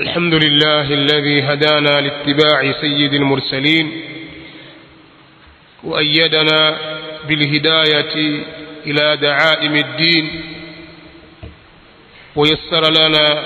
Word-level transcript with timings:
الحمد 0.00 0.34
لله 0.34 0.80
الذي 0.94 1.42
هدانا 1.42 2.00
لاتباع 2.00 2.72
سيد 2.80 3.14
المرسلين 3.14 3.92
وأيدنا 5.84 6.78
بالهداية 7.28 8.44
إلى 8.86 9.16
دعائم 9.16 9.74
الدين 9.76 10.42
ويسر 12.36 12.90
لنا 12.90 13.44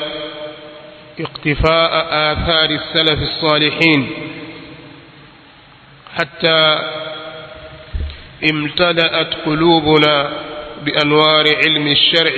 اقتفاء 1.20 1.92
آثار 2.32 2.70
السلف 2.70 3.22
الصالحين 3.22 4.10
حتى 6.14 6.78
امتلأت 8.50 9.34
قلوبنا 9.46 10.30
بأنوار 10.84 11.44
علم 11.64 11.86
الشرع 11.86 12.36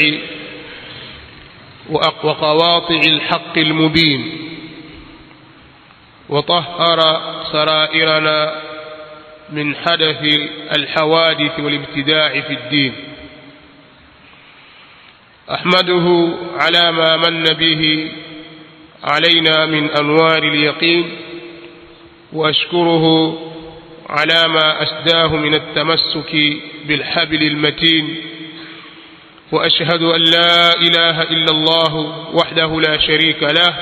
وقواطع 1.91 3.01
الحق 3.07 3.59
المبين. 3.59 4.33
وطهر 6.29 6.99
سرائرنا 7.53 8.63
من 9.51 9.77
حدث 9.77 10.39
الحوادث 10.77 11.61
والابتداع 11.61 12.41
في 12.41 12.53
الدين. 12.53 12.95
أحمده 15.51 16.29
على 16.61 16.93
ما 16.93 17.17
من 17.17 17.45
به 17.45 18.13
علينا 19.05 19.67
من 19.67 19.91
أنوار 19.91 20.43
اليقين 20.43 21.11
وأشكره 22.33 23.39
على 24.09 24.49
ما 24.49 24.83
أسداه 24.83 25.37
من 25.37 25.55
التمسك 25.55 26.57
بالحبل 26.85 27.43
المتين 27.43 28.17
وأشهد 29.53 30.03
أن 30.03 30.21
لا 30.21 30.73
إله 30.73 31.23
إلا 31.23 31.51
الله 31.51 31.95
وحده 32.33 32.81
لا 32.81 32.99
شريك 32.99 33.43
له 33.43 33.75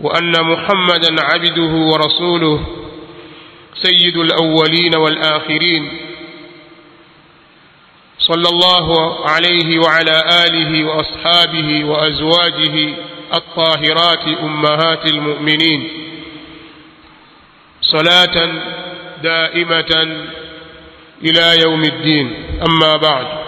وأن 0.00 0.32
محمدا 0.42 1.16
عبده 1.22 1.72
ورسوله 1.92 2.66
سيد 3.82 4.16
الأولين 4.16 4.96
والآخرين. 4.96 5.92
صلى 8.18 8.48
الله 8.48 9.18
عليه 9.28 9.78
وعلى 9.78 10.22
آله 10.48 10.84
وأصحابه 10.84 11.84
وأزواجه 11.84 12.94
الطاهرات 13.34 14.28
أمهات 14.42 15.12
المؤمنين. 15.12 15.90
صلاة 17.82 18.52
دائمة 19.22 19.92
إلى 21.24 21.62
يوم 21.64 21.82
الدين. 21.82 22.58
أما 22.68 22.96
بعد. 22.96 23.39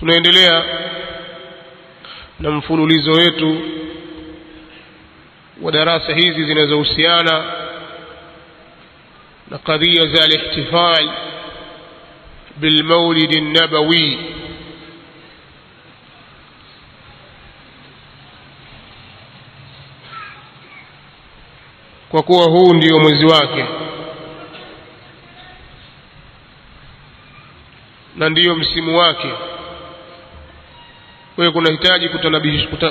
tunaendelea 0.00 0.64
na 2.40 2.50
mfululizo 2.50 3.12
wetu 3.12 3.60
wa 5.62 5.72
darasa 5.72 6.14
hizi 6.14 6.44
zinazohusiana 6.44 7.52
na 9.50 9.58
qadhiya 9.58 10.06
za 10.06 10.26
lihtifal 10.26 11.10
bilmaulidi 12.56 13.40
nabawi 13.40 14.18
kwa 22.08 22.22
kuwa 22.22 22.44
huu 22.44 22.74
ndio 22.74 22.98
mwezi 23.00 23.24
wake 23.24 23.64
na 28.16 28.28
ndiyo 28.28 28.54
msimu 28.54 28.98
wake 28.98 29.30
kwa 31.34 31.44
hiyo 31.44 31.52
kunahitaji 31.52 32.08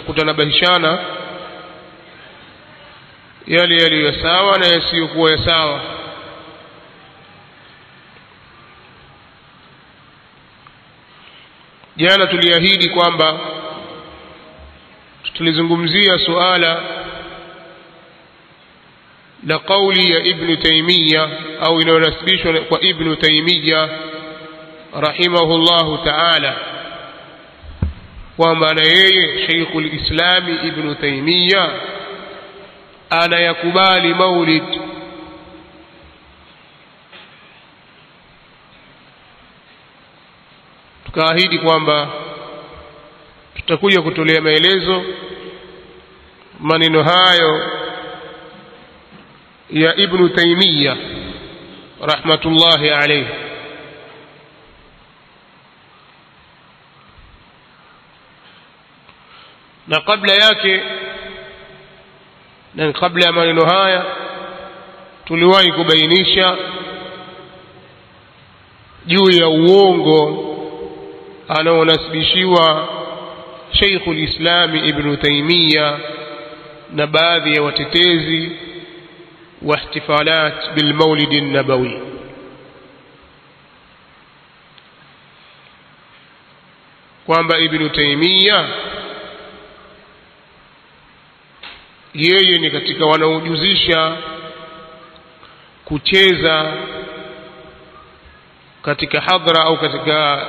kutanabahishana 0.05 0.99
yale 3.47 3.75
yaliyo 3.83 4.05
ya 4.07 4.21
sawa 4.21 4.57
na 4.57 4.65
yasiyokuwa 4.65 5.31
ya 5.31 5.37
sawa. 5.47 5.81
Jana 11.97 12.27
tuliahidi 12.27 12.89
kwamba 12.89 13.39
tulizungumzia 15.33 16.19
suala 16.19 16.83
la 19.47 19.59
kauli 19.59 20.11
ya 20.11 20.23
ibnu 20.23 20.55
taimiya 20.57 21.29
au 21.61 21.81
inayonasibishwa 21.81 22.53
kwa 22.53 22.81
ibnu 22.81 23.15
taimiya 23.15 23.89
rahimahullahu 25.01 25.97
taala 25.97 26.55
kwamba 28.39 28.73
na 28.73 28.81
yeye 28.81 29.47
Sheikhul 29.47 29.85
Islami 29.93 30.53
Ibn 30.67 30.95
Taymiyyah 30.95 31.71
anayakubali 33.09 34.13
maulid. 34.13 34.63
Tukaahidi 41.05 41.57
kwamba 41.59 42.07
tutakuja 43.55 44.01
kutolea 44.01 44.41
maelezo 44.41 45.03
maneno 46.59 47.03
hayo 47.03 47.71
ya 49.69 49.95
Ibn 49.95 50.29
Taymiyyah 50.29 50.97
rahmatullahi 52.01 52.89
alayhi 52.89 53.27
na 59.89 60.01
kabla 60.01 60.33
yake 60.33 60.81
na 62.75 62.93
kabla 62.93 63.25
ya 63.25 63.31
maneno 63.31 63.65
haya 63.65 64.05
tuliwahi 65.25 65.71
kubainisha 65.71 66.57
juu 69.05 69.29
ya 69.31 69.47
uongo 69.47 70.45
anaonasibishiwa 71.47 72.87
Sheikhul 73.71 74.19
Islami 74.19 74.79
Ibn 74.89 75.17
Taymiyyah 75.17 75.99
na 76.93 77.07
baadhi 77.07 77.53
ya 77.55 77.61
watetezi 77.63 78.51
wa 79.61 79.77
ihtifalat 79.81 80.73
bil 80.73 80.93
Maulid 80.93 81.33
an-Nabawi. 81.33 81.99
Kwamba 87.25 87.59
Ibn 87.59 87.89
Taymiyyah 87.89 88.65
yeye 92.13 92.57
ni 92.57 92.71
katika 92.71 93.05
wanaojuzisha 93.05 94.17
kucheza 95.85 96.73
katika 98.81 99.21
hadhara 99.21 99.63
au 99.63 99.77
katika 99.77 100.47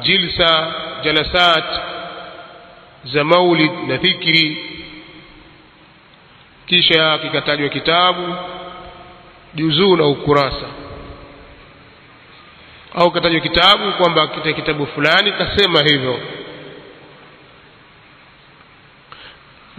jilsa 0.00 0.74
jalasat 1.04 1.64
za 3.04 3.24
maulid 3.24 3.70
na 3.88 3.96
dhikri. 3.96 4.66
Kisha 6.66 7.18
kikatajwa 7.18 7.68
kitabu 7.68 8.34
juzuu 9.54 9.96
na 9.96 10.06
ukurasa. 10.06 10.66
Au 12.94 13.10
katajwa 13.10 13.40
kitabu 13.40 13.92
kwamba 13.92 14.26
kita 14.28 14.52
kitabu 14.52 14.86
fulani 14.86 15.32
kasema 15.32 15.82
hivyo 15.82 16.20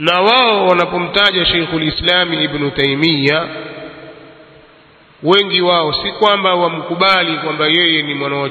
na 0.02 0.22
wao 0.22 0.68
wanapomtaja 0.68 1.46
Sheikhul 1.46 1.84
Islami 1.84 2.44
Ibn 2.44 2.72
Taymiyyah 2.72 3.48
wengi 5.24 5.62
wao 5.62 5.94
si 5.94 6.12
kwamba 6.12 6.56
wamkubali 6.56 7.38
kwamba 7.38 7.68
yeye 7.68 8.02
ni 8.02 8.14
mwana 8.14 8.36
wa 8.36 8.50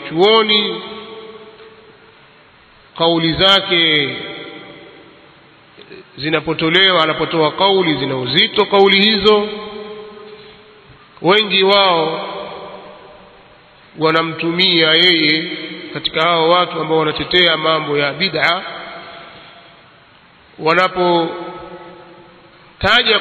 kauli 2.98 3.32
zake 3.32 4.08
zinapotolewa 6.16 7.02
anapotoa 7.02 7.50
kauli 7.52 7.94
zina 7.94 8.16
uzito 8.16 8.64
kauli 8.66 9.00
hizo. 9.02 9.48
Wengi 11.22 11.62
wao 11.62 12.28
wanamtumia 13.98 14.90
yeye 14.90 15.50
katika 15.94 16.22
hao 16.22 16.48
watu 16.48 16.80
ambao 16.80 16.98
wanatetea 16.98 17.56
mambo 17.56 17.98
ya 17.98 18.12
bid'a 18.12 18.62
wanapotaja 20.60 21.38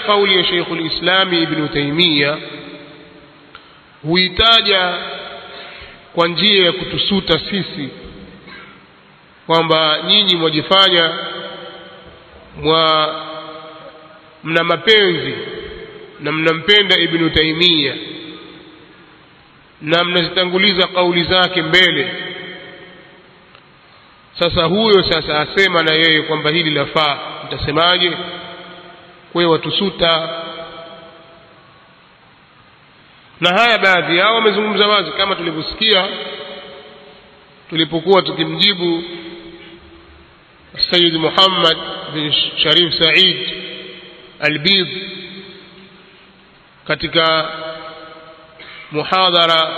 kauli 0.06 0.38
ya 0.38 0.44
Sheikhul 0.46 0.86
Islami 0.86 1.44
Ibn 1.44 1.68
Taymiyyah 1.70 2.38
huitaja 4.04 4.98
kwa 6.16 6.28
njia 6.28 6.66
ya 6.66 6.72
kutusuta 6.72 7.40
sisi 7.40 7.90
kwamba 9.48 10.00
nyinyi 10.08 10.36
mwajifanya 10.36 11.14
mwa 12.62 13.16
mna 14.44 14.64
mapenzi 14.64 15.34
na 16.20 16.32
mnampenda 16.32 16.98
Ibn 17.00 17.30
Taymiyyah 17.30 17.96
na 19.82 20.04
mnazitanguliza 20.04 20.88
kauli 20.88 21.24
zake 21.24 21.62
mbele 21.62 22.12
sasa 24.40 24.64
huyo 24.64 25.04
sasa 25.04 25.40
asema 25.40 25.84
na 25.84 25.94
yeye 25.94 26.22
kwamba 26.22 26.50
hili 26.50 26.70
lafaa. 26.72 27.20
Mtasemaje? 27.46 28.12
Kwe 29.34 29.46
watusuta. 29.46 30.30
Na 33.42 33.50
haya 33.50 33.78
baadhi 33.78 34.18
yao 34.18 34.36
wamezungumza 34.36 34.88
wazi 34.88 35.12
kama 35.12 35.36
tulivyosikia 35.36 36.08
tulipokuwa 37.70 38.22
tukimjibu 38.22 39.04
Sayyid 40.92 41.14
Muhammad 41.16 41.78
bin 42.14 42.34
Sharif 42.64 42.94
Said 43.04 43.38
Albid 44.40 44.88
katika 46.88 47.50
muhadhara 48.92 49.70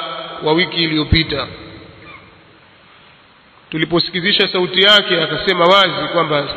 wa 0.44 0.54
wiki 0.54 0.84
iliyopita 0.84 1.48
tuliposikizisha 3.72 4.48
sauti 4.48 4.82
yake 4.82 5.22
akasema 5.22 5.66
wazi 5.66 6.08
kwamba 6.14 6.48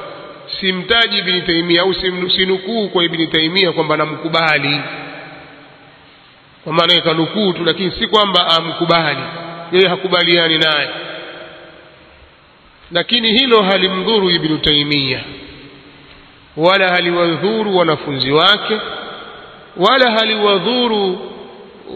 simtaji 0.60 1.18
Ibni 1.18 1.42
Taimia 1.42 1.82
au 1.82 1.94
sinukuu 2.36 2.88
kwa 2.88 3.04
Ibni 3.04 3.26
Taimia 3.26 3.72
kwamba 3.72 3.96
namkubali. 3.96 4.80
Kwa 6.64 6.72
maana 6.72 7.00
kanukuu 7.00 7.52
tu 7.52 7.64
lakini 7.64 7.90
si 7.90 8.06
kwamba 8.06 8.46
amkubali. 8.46 9.20
Yeye 9.72 9.88
hakubaliani 9.88 10.58
naye. 10.58 10.88
Lakini 12.92 13.38
hilo 13.38 13.62
halimdhuru 13.62 14.30
Ibnu 14.30 14.58
Taimia 14.58 15.20
wala 16.56 16.88
haliwadhuru 16.88 17.76
wanafunzi 17.76 18.30
wake. 18.32 18.80
Wala 19.76 20.10
haliwadhuru 20.10 21.18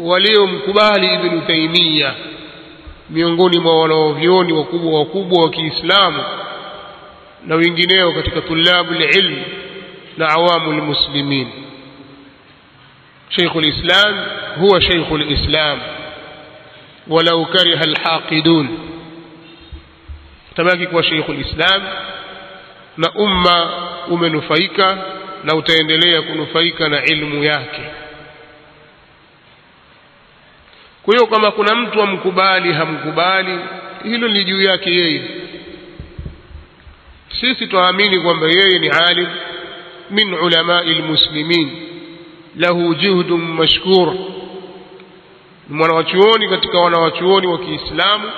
waliomkubali 0.00 1.14
Ibnu 1.14 1.41
Taymiyyah 1.41 2.14
miongoni 3.10 3.58
mwa 3.58 3.81
wanaovioni 3.81 4.52
wakubwa 4.52 4.99
wakubwa 4.99 5.43
wa 5.44 5.50
Kiislamu 5.50 6.25
na 7.46 7.55
wengineo 7.56 8.12
katika 8.12 8.40
tulabu 8.40 8.94
ilmu 8.94 9.44
na 10.16 10.28
awamu 10.28 10.72
lmuslimin. 10.72 11.49
Sheikhul 13.28 13.66
Islam 13.66 14.25
huwa 14.58 14.82
Sheikhul 14.82 15.31
Islam 15.32 15.78
walau 17.08 17.46
kariha 17.46 17.81
alhaqidun, 17.84 18.69
tabaki 20.56 20.87
kuwa 20.87 21.02
Sheikhul 21.02 21.40
Islam 21.40 21.82
na 22.96 23.12
umma 23.14 23.70
umenufaika 24.08 24.99
na 25.44 25.54
utaendelea 25.54 26.22
kunufaika 26.22 26.88
na 26.88 27.04
ilmu 27.04 27.44
yake. 27.44 27.81
Kwa 31.08 31.14
hiyo 31.16 31.26
kama 31.26 31.50
kuna 31.50 31.75
mtu 31.75 32.02
amkubali 32.02 32.72
hamkubali, 32.72 33.58
hilo 34.05 34.28
ni 34.28 34.44
juu 34.44 34.62
yake 34.62 34.90
yeye. 34.94 35.22
Sisi 37.40 37.66
twaamini 37.66 38.20
kwamba 38.20 38.46
yeye 38.46 38.78
ni 38.78 38.88
alim 38.88 39.26
min 40.10 40.34
ulamai 40.34 40.94
lmuslimin, 40.94 41.70
lahu 42.56 42.94
juhdun 42.94 43.40
mashkur, 43.40 44.12
ni 45.69 45.76
mwanawachuoni 45.76 46.49
katika 46.49 46.78
wanawachuoni 46.78 47.46
wa 47.46 47.58
Kiislamu 47.58 48.31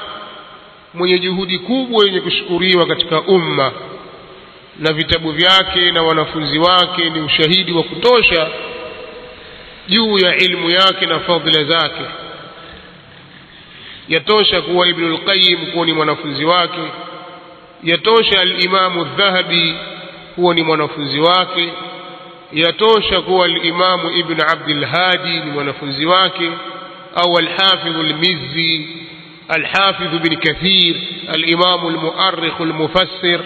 mwenye 0.95 1.19
juhudi 1.19 1.59
kubwa 1.59 2.05
yenye 2.07 2.21
kushukuriwa 2.21 2.87
katika 2.87 3.21
umma. 3.21 3.73
Na 4.79 4.93
vitabu 4.93 5.33
vyake 5.33 5.93
na 5.93 6.03
wanafunzi 6.03 6.59
wake 6.59 7.11
ni 7.11 7.21
ushahidi 7.21 7.73
wa 7.73 7.83
kutosha 7.83 8.49
juu 9.89 10.19
ya 10.19 10.37
ilmu 10.37 10.71
yake 10.71 11.07
na 11.07 11.21
fadhila 11.21 11.65
zake 11.65 12.03
yatosha 14.11 14.63
kuwa 14.63 14.89
Ibnul 14.89 15.19
Qayyim 15.19 15.67
kuwa 15.73 15.87
ni 15.87 15.93
mwanafunzi 15.93 16.45
wake, 16.45 16.81
yatosha 17.83 18.41
Alimamu 18.41 19.05
Dhahabi 19.05 19.75
kuwa 20.35 20.55
ni 20.55 20.63
mwanafunzi 20.63 21.21
wake, 21.21 21.69
yatosha 22.53 23.21
kuwa 23.21 23.45
Alimamu 23.45 24.11
Ibn 24.11 24.41
Abdil 24.53 24.85
Hadi 24.85 25.31
ni 25.41 25.51
mwanafunzi 25.51 26.07
wake, 26.07 26.51
au 27.15 27.39
Alhafidhu 27.39 28.03
Lmizzi, 28.03 28.89
Alhafidhu 29.49 30.17
Ibn 30.17 30.37
Kathir, 30.37 30.97
Alimamu 31.33 31.91
Lmuarikhu 31.91 32.65
Lmufassir. 32.65 33.41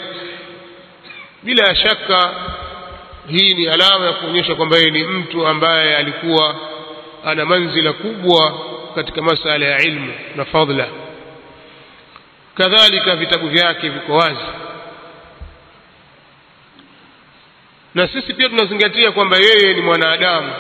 Bila 1.43 1.75
shaka 1.77 2.31
hii 3.29 3.55
ni 3.55 3.67
alama 3.67 4.07
ya 4.07 4.13
kuonyesha 4.13 4.55
kwamba 4.55 4.77
yeye 4.77 4.91
ni 4.91 5.05
mtu 5.05 5.47
ambaye 5.47 5.97
alikuwa 5.97 6.55
ana 7.25 7.45
manzila 7.45 7.93
kubwa 7.93 8.55
katika 8.95 9.23
masala 9.23 9.67
ya 9.67 9.79
ilmu 9.83 10.13
na 10.37 10.45
fadla 10.45 10.89
kadhalika 12.55 13.17
vitabu 13.17 13.49
vyake 13.49 13.89
viko 13.89 14.13
wazi. 14.15 14.45
Na 17.95 18.09
sisi 18.09 18.35
pia 18.35 18.49
tunazingatia 18.49 19.13
kwamba 19.13 19.37
yeye 19.37 19.75
ni 19.75 19.81
mwanadamu 19.81 20.53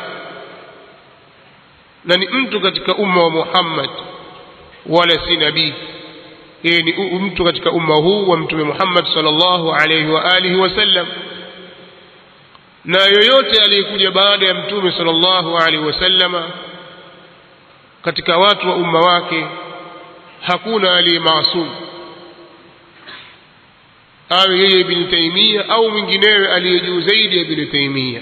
na 2.04 2.16
ni 2.16 2.28
mtu 2.28 2.60
katika 2.60 2.94
umma 2.94 3.22
wa 3.24 3.30
Muhammad 3.30 3.90
wala 4.86 5.26
si 5.26 5.36
nabii. 5.36 5.74
Yeye 6.62 6.82
ni 6.82 6.92
mtu 7.18 7.44
katika 7.44 7.70
umma 7.70 7.94
huu 7.94 8.28
wa 8.28 8.36
mtume 8.36 8.64
Muhammad 8.64 9.06
sallallahu 9.14 9.72
alayhi 9.72 10.06
wa 10.10 10.24
alihi 10.32 10.54
wasallam 10.56 11.06
na 12.84 12.98
yoyote 13.02 13.62
aliyekuja 13.62 14.10
baada 14.10 14.46
ya 14.46 14.54
mtume 14.54 14.92
sallallahu 14.92 15.56
alaihi 15.58 15.84
wasallama 15.84 16.50
katika 18.04 18.36
watu 18.38 18.68
wa 18.68 18.76
umma 18.76 19.00
wake 19.00 19.46
hakuna 20.40 20.96
aliye 20.96 21.18
maasum. 21.20 21.70
Awe 24.28 24.58
yeye 24.58 24.80
Ibni 24.80 25.04
taimia 25.04 25.68
au 25.68 25.90
mwinginewe 25.90 26.48
aliye 26.52 26.80
juu 26.80 27.00
zaidi 27.00 27.36
ya 27.36 27.42
Ibni 27.42 27.66
taimia 27.66 28.20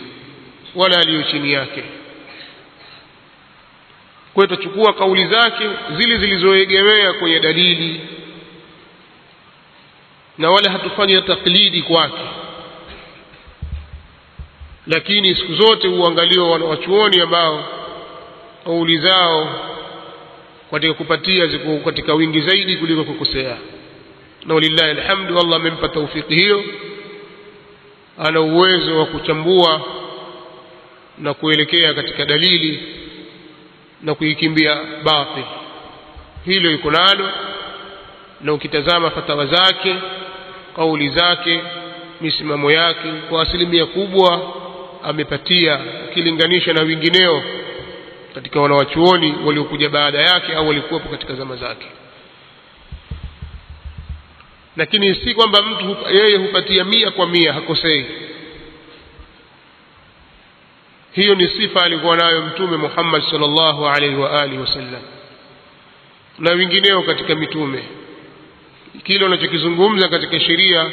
wala 0.75 0.99
aliyo 0.99 1.23
chini 1.23 1.53
yake. 1.53 1.83
Kwa 4.35 4.45
hiyo 4.45 4.57
tutachukua 4.57 4.93
kauli 4.93 5.27
zake 5.27 5.71
zile 5.97 6.17
zilizoegemea 6.19 7.13
kwenye 7.13 7.41
dalili 7.41 8.01
na 10.39 10.51
wala 10.51 10.71
hatufanya 10.73 11.21
taklidi 11.21 11.83
kwake. 11.83 12.23
Lakini 14.87 15.35
siku 15.35 15.55
zote 15.55 15.89
huangaliwa 15.89 16.51
wanawachuoni 16.51 17.21
ambao 17.21 17.65
kauli 18.65 18.99
zao 18.99 19.61
katika 20.73 20.95
kupatia 20.95 21.47
ziko 21.47 21.77
katika 21.79 22.15
wingi 22.15 22.41
zaidi 22.41 22.77
kuliko 22.77 23.05
kukosea. 23.05 23.57
Na 24.47 24.55
walillahi 24.55 24.91
alhamdu 24.91 25.39
Allah 25.39 25.57
amempa 25.57 25.89
taufiki 25.89 26.35
hiyo. 26.35 26.65
Ana 28.19 28.41
uwezo 28.41 28.99
wa 28.99 29.07
kuchambua 29.07 29.83
na 31.19 31.35
kuelekea 31.35 31.95
katika 31.95 32.25
dalili 32.25 32.83
na 34.03 34.15
kuikimbia 34.15 34.81
batil. 35.05 35.45
Hilo 36.45 36.71
iko 36.71 36.91
nalo 36.91 37.31
na 38.41 38.53
ukitazama 38.53 39.11
fatawa 39.11 39.47
zake 39.47 39.97
kauli 40.77 41.09
zake 41.09 41.61
misimamo 42.21 42.71
yake 42.71 43.13
kwa 43.29 43.43
asilimia 43.43 43.87
kubwa 43.87 44.53
amepatia 45.03 45.81
ukilinganisha 46.11 46.73
na 46.73 46.83
wengineo 46.83 47.43
katika 48.35 48.61
wanawachuoni 48.61 49.35
waliokuja 49.45 49.89
baada 49.89 50.19
yake 50.21 50.55
au 50.55 50.69
walikuwepo 50.69 51.09
katika 51.09 51.35
zama 51.35 51.57
zake. 51.57 51.87
Lakini 54.77 55.15
si 55.15 55.35
kwamba 55.35 55.63
mtu 55.63 55.97
yeye 56.15 56.37
hupatia 56.37 56.85
mia 56.85 57.11
kwa 57.11 57.27
mia 57.27 57.53
hakosei. 57.53 58.07
Hiyo 61.13 61.35
ni 61.35 61.49
sifa 61.49 61.83
alikuwa 61.85 62.17
nayo 62.17 62.43
mtume 62.43 62.77
Muhammad 62.77 63.23
sallallahu 63.31 63.87
alaihi 63.89 64.17
wa 64.17 64.41
alihi 64.43 64.59
wasallam 64.59 65.03
na 66.39 66.51
wengineo 66.51 67.03
katika 67.03 67.35
mitume. 67.35 67.83
Kile 69.05 69.25
unachokizungumza 69.25 70.09
katika 70.09 70.41
sheria 70.41 70.91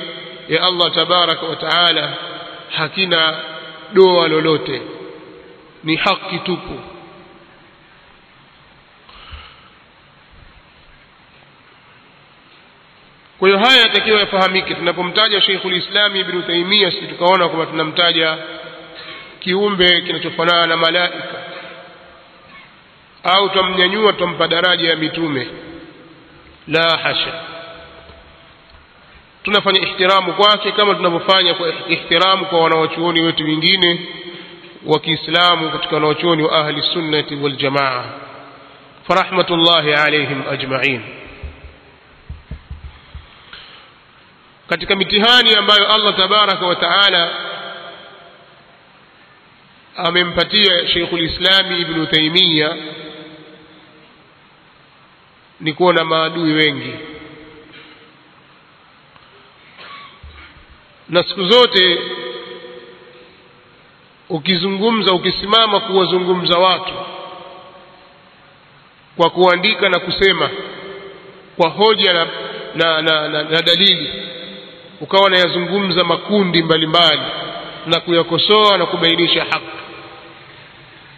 ya 0.50 0.64
Allah 0.64 0.96
tabaraka 0.96 1.46
wa 1.46 1.56
taala 1.56 2.18
hakina 2.70 3.40
doa 3.94 4.28
lolote. 4.28 4.82
Ni 5.84 5.96
haki 5.96 6.40
tupu 6.40 6.80
kwa 13.40 13.48
hiyo 13.50 13.60
haya 13.60 13.82
yatakiwa 13.82 14.20
yafahamike. 14.20 14.74
Tunapomtaja 14.76 15.42
Sheikhul 15.42 15.76
Islam 15.76 16.16
ibnu 16.16 16.42
taimia 16.42 16.92
sisi 16.92 17.08
tukaona 17.08 17.48
kwamba 17.48 17.66
tunamtaja 17.66 18.38
kiumbe 19.40 20.02
kinachofanana 20.02 20.68
na 20.68 20.78
malaika. 20.78 21.24
Au 23.24 23.50
twamnyanyua 23.50 24.14
twampa 24.14 24.48
daraja 24.48 24.90
ya 24.90 24.96
mitume. 24.96 25.48
La 26.68 26.98
hasha. 26.98 27.34
Tunafanya 29.44 29.82
ihtiramu 29.82 30.34
kwake 30.34 30.72
kama 30.72 30.96
tunavyofanya 30.96 31.54
kwa 31.54 31.68
ihtiramu 31.88 32.46
kwa 32.46 32.60
wanawachuoni 32.64 33.22
wetu 33.22 33.44
wengine 33.44 34.00
wa 34.86 35.00
Kiislamu 35.00 35.70
katika 35.72 35.96
wanawachuoni 35.96 36.44
wa 36.44 36.52
ahli 36.60 36.82
sunnati 36.82 37.36
waljamaa 37.36 38.04
farahmatullahi 39.08 39.94
alaihim 39.94 40.42
ajma'in 40.52 41.02
katika 44.70 44.96
mitihani 44.96 45.56
ambayo 45.56 45.94
Allah 45.94 46.16
tabaraka 46.18 46.66
wa 46.68 46.76
taala 46.76 47.32
amempatia 49.96 50.88
Sheikhul 50.88 51.22
Islami 51.24 51.82
ibnu 51.82 52.06
taimiya 52.06 52.78
ni 55.60 55.74
kuwa 55.74 55.94
na 55.94 56.04
maadui 56.06 56.54
wengi. 56.54 56.94
Na 61.10 61.24
siku 61.24 61.44
zote 61.46 62.00
ukizungumza 64.30 65.14
ukisimama 65.14 65.80
kuwazungumza 65.80 66.60
watu 66.60 66.94
kwa 69.18 69.30
kuandika 69.30 69.90
na 69.90 70.00
kusema 70.00 70.50
kwa 71.58 71.70
hoja 71.70 72.14
na, 72.14 72.28
na, 72.76 73.02
na, 73.02 73.28
na, 73.28 73.44
na 73.44 73.62
dalili 73.62 74.29
ukawa 75.02 75.30
nayazungumza 75.30 76.04
makundi 76.04 76.64
mbalimbali 76.64 77.18
mbali, 77.18 77.32
na 77.86 78.00
kuyakosoa 78.00 78.78
na 78.78 78.86
kubainisha 78.86 79.44
haki. 79.44 79.66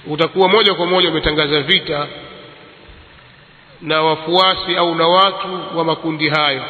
Utakuwa 0.08 0.50
moja 0.50 0.74
kwa 0.74 0.86
moja 0.86 1.10
umetangaza 1.10 1.62
vita 1.62 2.08
na 3.82 4.02
wafuasi 4.02 4.76
au 4.78 4.96
na 4.96 5.08
watu 5.08 5.48
wa 5.76 5.84
makundi 5.84 6.30
hayo. 6.30 6.62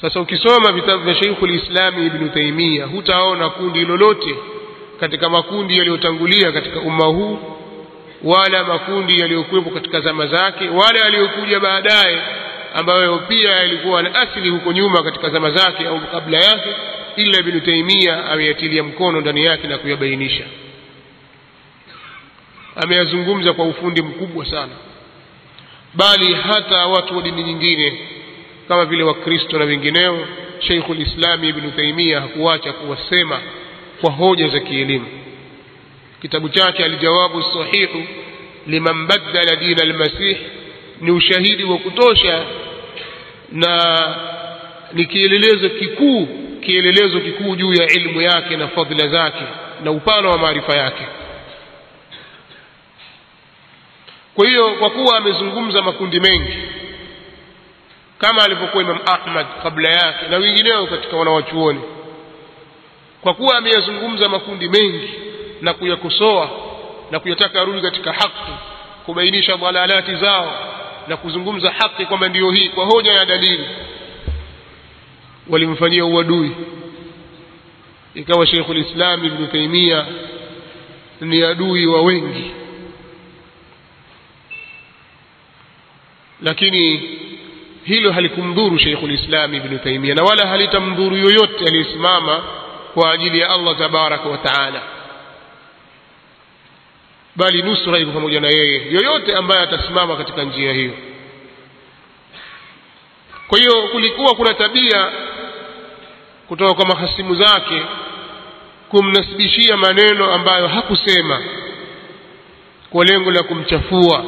Sasa 0.00 0.20
ukisoma 0.20 0.72
vitabu 0.72 1.04
vya 1.04 1.14
Sheikhul 1.14 1.50
Islami 1.50 2.06
Ibnu 2.06 2.28
Taimia 2.28 2.86
hutaona 2.86 3.50
kundi 3.50 3.84
lolote 3.84 4.36
katika 5.00 5.28
makundi 5.28 5.78
yaliyotangulia 5.78 6.52
katika 6.52 6.80
umma 6.80 7.06
huu 7.06 7.38
wala 8.24 8.64
makundi 8.64 9.20
yaliyokuwepo 9.20 9.70
katika 9.70 10.00
zama 10.00 10.26
zake 10.26 10.68
wala 10.68 10.98
yaliyokuja 11.04 11.60
baadaye 11.60 12.22
ambayo 12.74 13.18
pia 13.18 13.50
yalikuwa 13.50 14.02
na 14.02 14.14
asili 14.14 14.50
huko 14.50 14.72
nyuma 14.72 15.02
katika 15.02 15.30
zama 15.30 15.50
zake 15.50 15.86
au 15.86 16.00
kabla 16.00 16.38
yake 16.38 16.68
ila 17.16 17.38
Ibn 17.38 17.60
Taymiyyah 17.60 18.30
ameyatilia 18.32 18.82
mkono 18.82 19.20
ndani 19.20 19.44
yake 19.44 19.66
na 19.68 19.78
kuyabainisha. 19.78 20.44
Ameyazungumza 22.76 23.52
kwa 23.52 23.64
ufundi 23.64 24.02
mkubwa 24.02 24.46
sana. 24.46 24.72
Bali 25.94 26.34
hata 26.34 26.86
watu 26.86 27.16
wa 27.16 27.22
dini 27.22 27.42
nyingine 27.42 28.08
kama 28.68 28.84
vile 28.84 29.02
wakristo 29.02 29.58
na 29.58 29.64
wengineo 29.64 30.26
Sheikhul 30.58 31.00
Islami 31.00 31.48
Ibn 31.48 31.70
Taymiyyah 31.72 32.22
hakuacha 32.22 32.72
kuwasema 32.72 33.40
kwa 34.00 34.10
hoja 34.12 34.48
za 34.48 34.60
kielimu. 34.60 35.06
Kitabu 36.22 36.48
chake 36.48 36.84
aljawabu 36.84 37.42
sahihu 37.42 38.02
liman 38.66 39.06
baddala 39.06 39.56
dina 39.56 39.82
almasih 39.82 40.36
ni 41.04 41.10
ushahidi 41.10 41.64
wa 41.64 41.78
kutosha 41.78 42.44
na 43.52 43.78
ni 44.92 45.04
kielelezo 45.04 45.68
kikuu 45.68 46.26
kielelezo 46.60 47.20
kikuu 47.20 47.56
juu 47.56 47.72
ya 47.72 47.86
ilmu 47.88 48.22
yake 48.22 48.56
na 48.56 48.68
fadhila 48.68 49.08
zake 49.08 49.44
na 49.84 49.90
upana 49.90 50.28
wa 50.28 50.38
maarifa 50.38 50.76
yake. 50.78 51.02
Kwa 54.34 54.46
hiyo 54.48 54.70
kwa 54.74 54.90
kuwa 54.90 55.16
amezungumza 55.18 55.82
makundi 55.82 56.20
mengi 56.20 56.58
kama 58.18 58.44
alivyokuwa 58.44 58.82
Imam 58.82 58.98
Ahmad 59.06 59.46
kabla 59.62 59.88
yake 59.90 60.26
na 60.30 60.36
wengineo 60.36 60.86
katika 60.86 61.16
wanawachuoni 61.16 61.80
kwa 63.20 63.34
kuwa 63.34 63.56
ameyazungumza 63.58 64.28
makundi 64.28 64.68
mengi 64.68 65.10
na 65.60 65.74
kuyakosoa 65.74 66.50
na 67.10 67.20
kuyataka 67.20 67.60
arudi 67.60 67.80
katika 67.80 68.12
haki 68.12 68.52
kubainisha 69.06 69.56
dhalalati 69.56 70.14
zao 70.16 70.58
na 71.08 71.16
kuzungumza 71.16 71.70
haki 71.70 72.06
kwamba 72.06 72.28
ndiyo 72.28 72.50
hii 72.50 72.68
kwa 72.68 72.84
hoja 72.84 73.12
ya 73.12 73.24
dalili. 73.24 73.68
Walimfanyia 75.48 76.04
uadui. 76.04 76.50
Ikawa 78.14 78.46
Sheikhul 78.46 78.76
Islam 78.78 79.24
Ibn 79.24 79.46
Taymiyyah 79.46 80.06
ni 81.20 81.42
adui 81.42 81.86
wa 81.86 82.02
wengi. 82.02 82.50
Lakini 86.42 86.96
hilo 87.84 88.12
halikumdhuru 88.12 88.78
Sheikhul 88.78 89.10
Islam 89.14 89.54
Ibn 89.54 89.78
Taymiyyah 89.78 90.16
na 90.16 90.22
wala 90.22 90.46
halitamdhuru 90.46 91.16
yoyote 91.16 91.64
aliyesimama 91.66 92.42
kwa 92.94 93.12
ajili 93.12 93.38
ya 93.40 93.50
Allah 93.50 93.78
tabaraka 93.78 94.28
wa 94.28 94.38
taala 94.38 94.82
bali 97.36 97.62
nusra 97.62 97.98
iko 97.98 98.12
pamoja 98.12 98.40
na 98.40 98.48
yeye. 98.48 98.92
Yoyote 98.92 99.36
ambaye 99.36 99.60
atasimama 99.62 100.16
katika 100.16 100.42
njia 100.42 100.72
hiyo. 100.72 100.92
Kwa 103.48 103.58
hiyo 103.58 103.82
kulikuwa 103.82 104.34
kuna 104.34 104.54
tabia 104.54 105.12
kutoka 106.48 106.74
kwa 106.74 106.86
mahasimu 106.86 107.34
zake 107.34 107.82
kumnasibishia 108.88 109.76
maneno 109.76 110.32
ambayo 110.32 110.68
hakusema 110.68 111.42
kwa 112.90 113.04
lengo 113.04 113.30
la 113.30 113.42
kumchafua. 113.42 114.24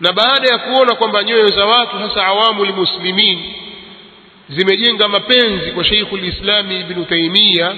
Na 0.00 0.12
baada 0.12 0.48
ya 0.52 0.58
kuona 0.58 0.94
kwamba 0.94 1.22
nyoyo 1.24 1.46
za 1.48 1.64
watu 1.66 1.96
hasa 1.96 2.26
awamu 2.26 2.64
lmuslimin 2.64 3.54
zimejenga 4.48 5.08
mapenzi 5.08 5.70
kwa 5.72 5.84
Sheikhul 5.84 6.24
Islami 6.24 6.80
Ibn 6.80 7.04
Taymiyyah 7.04 7.74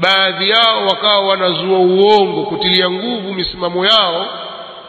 baadhi 0.00 0.50
yao 0.50 0.86
wakawa 0.86 1.20
wanazua 1.28 1.78
uongo 1.78 2.42
kutilia 2.44 2.90
nguvu 2.90 3.34
misimamo 3.34 3.86
yao 3.86 4.26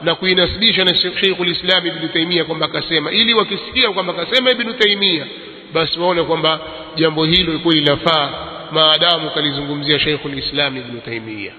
na 0.02 0.16
kuinasibisha 0.16 0.84
na 0.86 0.96
Sheikhul 0.96 1.48
Islam 1.48 1.88
Ibn 1.88 2.10
Taymiyyah 2.10 2.46
kwamba 2.46 2.66
akasema. 2.66 3.12
Ili 3.12 3.34
wakisikia 3.34 3.92
kwamba 3.92 4.14
akasema 4.14 4.52
Ibn 4.52 4.74
Taymiyyah 4.74 5.28
basi 5.74 6.00
waone 6.00 6.24
kwamba 6.24 6.60
jambo 6.96 7.26
hilo 7.26 7.60
kweli 7.60 7.82
lafaa 7.86 8.30
maadamu 8.72 9.30
kalizungumzia 9.32 10.00
Sheikhul 10.00 10.38
Islam 10.38 10.78
Ibn 10.78 11.02
Taymiyyah. 11.02 11.54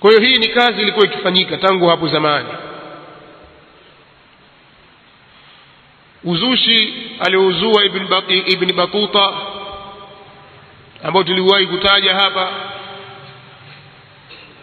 Kwa 0.00 0.10
hiyo 0.10 0.22
hii 0.22 0.36
ni 0.38 0.48
kazi 0.48 0.82
ilikuwa 0.82 1.06
ikifanyika 1.06 1.56
tangu 1.56 1.86
hapo 1.88 2.08
zamani 2.08 2.48
uzushi 6.24 6.94
aliouzua 7.20 7.84
ibn, 7.84 8.72
Batuta 8.72 9.32
ambao 11.02 11.22
tuliwahi 11.24 11.66
kutaja 11.66 12.14
hapa. 12.14 12.48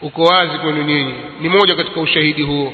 Uko 0.01 0.23
wazi 0.23 0.57
kwenu 0.57 0.83
nyinyi. 0.83 1.13
Ni 1.41 1.49
moja 1.49 1.75
katika 1.75 1.99
ushahidi 2.01 2.41
huo 2.43 2.73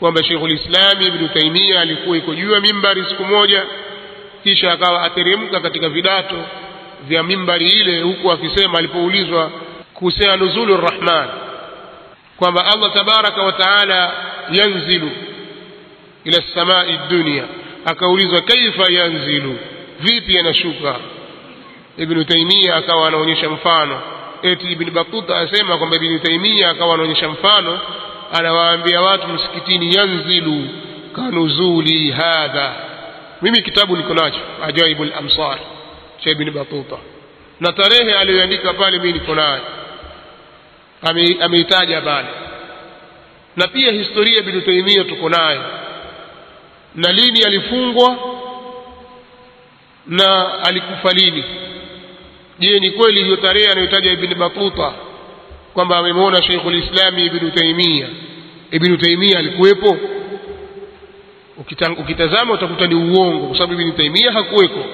kwamba 0.00 0.24
Sheikhul 0.24 0.52
Islam 0.52 1.02
Ibn 1.02 1.28
Taymiyyah 1.28 1.80
alikuwa 1.82 2.16
iko 2.16 2.34
juu 2.34 2.52
ya 2.52 2.60
mimbari 2.60 3.04
siku 3.04 3.24
moja 3.24 3.66
kisha 4.42 4.72
akawa 4.72 5.02
ateremka 5.02 5.60
katika 5.60 5.88
vidato 5.88 6.36
vya 7.08 7.22
mimbari 7.22 7.68
ile 7.68 8.00
huku 8.02 8.32
akisema 8.32 8.78
alipoulizwa 8.78 9.50
kuhusiana 9.94 10.36
nuzulu 10.36 10.76
rahman 10.76 11.28
kwamba 12.36 12.66
Allah 12.66 12.92
tabaraka 12.94 13.42
wa 13.42 13.52
taala 13.52 14.12
yanzilu 14.52 15.10
ila 16.26 16.42
samai 16.54 16.98
dunia. 17.10 17.44
Akaulizwa 17.84 18.40
kaifa 18.40 18.92
yanzilu? 18.92 19.58
Vipi 20.00 20.38
anashuka 20.38 20.96
Ibnu 21.98 22.24
Taimia 22.24 22.76
akawa 22.76 23.08
anaonyesha 23.08 23.48
mfano. 23.50 24.00
Eti 24.42 24.72
ibn 24.72 24.90
Batuta 24.90 25.36
asema 25.38 25.78
kwamba 25.78 25.96
ibn 25.96 26.18
Taimia 26.18 26.70
akawa 26.70 26.94
anaonyesha 26.94 27.28
mfano 27.28 27.80
anawaambia 28.38 29.00
watu 29.00 29.28
msikitini 29.28 29.94
yanzilu 29.94 30.64
kanuzuli 31.16 32.10
hadha. 32.10 32.74
Mimi 33.42 33.62
kitabu 33.62 33.96
niko 33.96 34.14
nacho 34.14 34.40
Ajaibu 34.66 35.04
Lamsar 35.04 35.58
cha 36.24 36.30
ibn 36.30 36.50
Batuta, 36.50 36.96
na 37.60 37.72
tarehe 37.72 38.14
aliyoandika 38.14 38.72
pale 38.74 38.98
mimi 38.98 39.12
niko 39.12 39.34
nayo. 39.34 39.60
Ameitaja 41.40 42.00
pale 42.00 42.28
na 43.56 43.68
pia 43.68 43.92
historia 43.92 44.38
ibn 44.38 44.60
Taimia 44.62 45.04
tuko 45.04 45.28
nayo 45.28 45.62
na 46.96 47.12
lini 47.12 47.42
alifungwa 47.44 48.16
na 50.06 50.58
alikufa 50.64 51.12
lini. 51.12 51.44
Je 52.58 52.80
ni 52.80 52.90
kweli 52.90 53.24
hiyo 53.24 53.36
tarehe 53.36 53.68
anayotaja 53.72 54.12
ibn 54.12 54.34
Batuta 54.34 54.92
kwamba 55.74 55.98
amemwona 55.98 56.42
Sheikhul 56.42 56.74
islami 56.74 57.26
ibn 57.26 57.50
Taymiyyah 57.50 58.08
ibn 58.70 58.96
Taymiyyah 58.98 59.38
alikuwepo? 59.38 59.96
Ukitazama 61.98 62.54
utakuta 62.54 62.86
ni 62.86 62.94
uongo 62.94 63.46
kwa 63.46 63.58
sababu 63.58 63.80
ibn 63.80 63.92
Taymiyyah 63.92 64.34
hakuweko. 64.34 64.84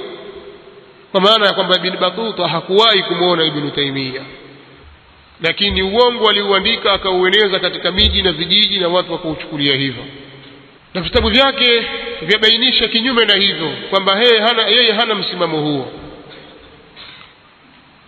Kwa 1.13 1.21
maana 1.21 1.47
ya 1.47 1.53
kwamba 1.53 1.77
ibn 1.77 1.97
Batuta 1.97 2.49
hakuwahi 2.49 3.03
kumwona 3.03 3.45
ibn 3.45 3.71
taimia 3.71 4.23
lakini 5.43 5.83
uongo 5.83 6.29
aliuandika 6.31 6.93
akaueneza 6.93 7.61
katika 7.61 7.93
miji 7.93 8.23
na 8.23 8.33
vijiji 8.33 8.79
na 8.79 8.89
watu 8.89 9.13
wakauchukulia 9.13 9.77
hivyo 9.77 10.05
na 10.95 11.01
vitabu 11.01 11.29
vyake 11.29 11.87
vyabainisha 12.23 12.89
kinyume 12.89 13.25
na 13.25 13.35
hivyo 13.37 13.73
kwamba 13.91 14.19
yeye 14.23 14.41
hana, 14.41 14.95
hana 15.01 15.15
msimamo 15.15 15.61
huo. 15.61 15.93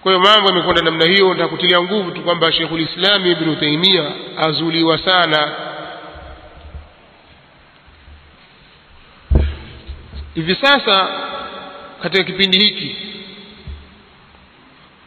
Kwa 0.03 0.12
hiyo 0.12 0.25
mambo 0.25 0.49
yamekwenda 0.49 0.83
namna 0.83 1.05
hiyo 1.05 1.35
nitakutilia 1.35 1.83
nguvu 1.83 2.11
tu 2.11 2.21
kwamba 2.23 2.53
Sheikhul 2.53 2.81
Islam 2.81 3.26
Ibn 3.26 3.57
Taimia 3.57 4.11
azuliwa 4.37 4.99
sana. 4.99 5.53
Hivi 10.35 10.55
sasa 10.62 11.09
katika 12.03 12.25
kipindi 12.25 12.59
hiki 12.59 12.97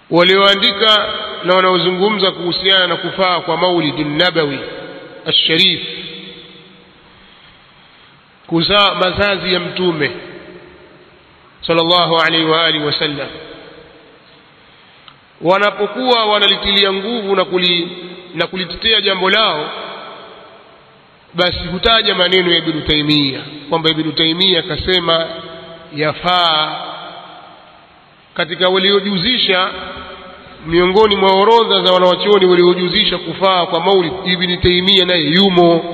walioandika 0.10 1.14
na 1.44 1.56
wanaozungumza 1.56 2.32
kuhusiana 2.32 2.88
na 2.88 2.96
kufaa 2.96 3.40
kwa 3.40 3.58
maulidi 3.58 4.04
nabawi 4.04 4.60
asharif 5.26 5.80
kuzaa 8.48 8.96
mazazi 8.96 9.54
ya 9.54 9.60
mtume 9.60 10.12
sallallahu 11.62 12.18
alaihi 12.18 12.46
wa 12.46 12.66
alihi 12.66 12.86
wasallam 12.86 13.28
wanapokuwa 15.42 16.26
wanalitilia 16.26 16.94
nguvu 16.94 17.36
na, 17.36 17.46
kuli, 17.46 17.98
na 18.36 18.48
kulitetea 18.48 19.02
jambo 19.02 19.30
lao 19.30 19.70
basi 21.34 21.60
hutaja 21.72 22.16
maneno 22.16 22.52
ya 22.52 22.58
Ibn 22.58 22.82
Taimia 22.82 23.40
kwamba 23.70 23.90
Ibn 23.90 24.12
Taimia 24.12 24.60
akasema 24.60 25.26
yafaa 25.96 26.82
katika 28.34 28.70
waliojuzisha 28.70 29.70
miongoni 30.66 31.16
mwa 31.16 31.32
orodha 31.32 31.82
za 31.86 31.94
wanawachuoni 31.94 32.46
waliojuzisha 32.46 33.18
kufaa 33.18 33.66
kwa 33.66 33.80
maulid 33.80 34.14
Ibn 34.26 34.58
Taimia 34.58 35.06
naye 35.06 35.22
yumo. 35.24 35.94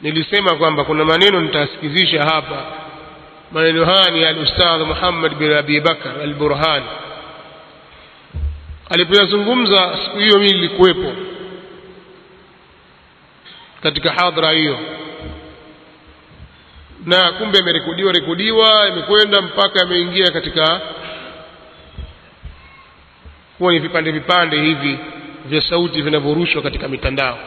Nilisema 0.00 0.56
kwamba 0.56 0.84
kuna 0.84 1.04
maneno 1.04 1.40
nitasikizisha 1.40 2.24
hapa. 2.24 2.64
Maneno 3.52 3.84
haya 3.84 4.10
ni 4.10 4.24
al-Ustadh 4.24 4.80
Muhammad 4.86 5.34
bin 5.34 5.52
Abi 5.52 5.80
Bakar 5.80 6.12
al-Burhan 6.22 6.82
alipoyazungumza 8.90 9.98
siku 10.04 10.18
hiyo, 10.18 10.38
mimi 10.38 10.52
nilikuwepo 10.52 11.12
katika 13.82 14.12
hadhara 14.12 14.50
hiyo, 14.52 14.78
na 17.06 17.32
kumbe 17.32 17.58
amerekodiwa 17.58 18.12
rekodiwa, 18.12 18.88
imekwenda 18.88 19.42
mpaka 19.42 19.78
yameingia 19.78 20.30
katika 20.30 20.80
kuwa 23.58 23.72
ni 23.72 23.78
vipande 23.78 24.10
vipande 24.10 24.60
hivi 24.60 24.98
vya 25.46 25.60
sauti 25.62 26.02
vinavyorushwa 26.02 26.62
katika 26.62 26.88
mitandao. 26.88 27.38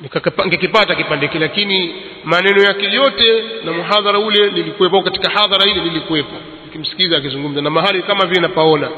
Nikakipata 0.00 0.94
kipande 0.94 1.28
kile, 1.28 1.46
lakini 1.46 1.94
maneno 2.24 2.62
yake 2.62 2.84
yote 2.92 3.44
na 3.64 3.72
muhadhara 3.72 4.18
ule 4.18 4.50
nilikuwepo, 4.50 5.02
katika 5.02 5.30
hadhara 5.30 5.70
ile 5.70 5.80
nilikuwepo 5.80 6.34
nikimsikiza 6.64 7.16
akizungumza, 7.16 7.60
na 7.62 7.70
mahali 7.70 8.02
kama 8.02 8.26
vile 8.26 8.40
napaona. 8.40 8.90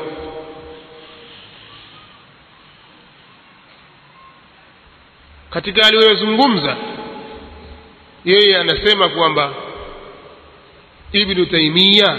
Katika 5.51 5.87
aliyozungumza 5.87 6.77
yeye 8.25 8.57
anasema 8.59 9.09
kwamba 9.09 9.53
Ibnu 11.13 11.47
Taimia 11.47 12.19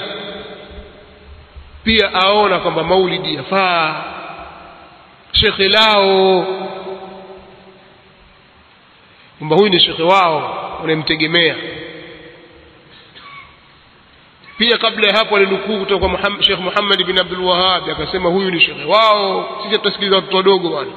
pia 1.83 2.13
aona 2.13 2.59
kwamba 2.59 2.83
maulidi 2.83 3.35
yafaa. 3.35 4.03
Shekhe 5.31 5.69
lao 5.69 6.45
kwamba 9.39 9.55
huyu 9.55 9.69
ni 9.69 9.79
shekhe 9.79 10.03
wao 10.03 10.69
unayemtegemea 10.83 11.55
Pia 14.59 14.77
kabla 14.77 15.07
ya 15.07 15.17
hapo 15.17 15.35
alinukuu 15.37 15.79
kutoka 15.79 16.07
kwa 16.07 16.43
Sheikh 16.43 16.59
Muhammad 16.59 17.03
bin 17.03 17.19
Abdul 17.19 17.43
Wahhab 17.45 17.89
akasema 17.89 18.29
huyu 18.29 18.51
ni 18.51 18.59
shekhe 18.61 18.83
wao, 18.83 19.59
sisi 19.63 19.75
tutasikiliza 19.75 20.15
watoto 20.15 20.37
wadogo 20.37 20.69
bwana, 20.69 20.91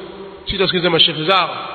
sisi 0.44 0.52
tutasikiliza 0.52 0.90
mashekhe 0.90 1.24
zao. 1.24 1.68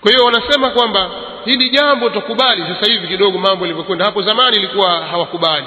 Kwa 0.00 0.10
hiyo 0.12 0.24
wanasema 0.24 0.70
kwamba 0.70 1.10
hili 1.44 1.70
jambo 1.70 2.10
tukubali 2.10 2.62
sasa 2.62 2.92
hivi 2.92 3.08
kidogo 3.08 3.38
mambo 3.38 3.64
yalivyokwenda. 3.64 4.04
Hapo 4.04 4.22
zamani 4.22 4.56
ilikuwa 4.56 5.06
hawakubali, 5.06 5.66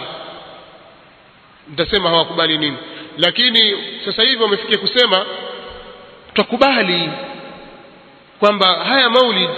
nitasema 1.68 2.10
hawakubali 2.10 2.58
nini, 2.58 2.78
lakini 3.18 3.74
sasa 4.06 4.24
hivi 4.24 4.44
wamefikia 4.44 4.78
kusema 4.78 5.26
tukubali 6.36 7.10
kwamba 8.40 8.68
haya 8.84 9.10
maulid, 9.10 9.50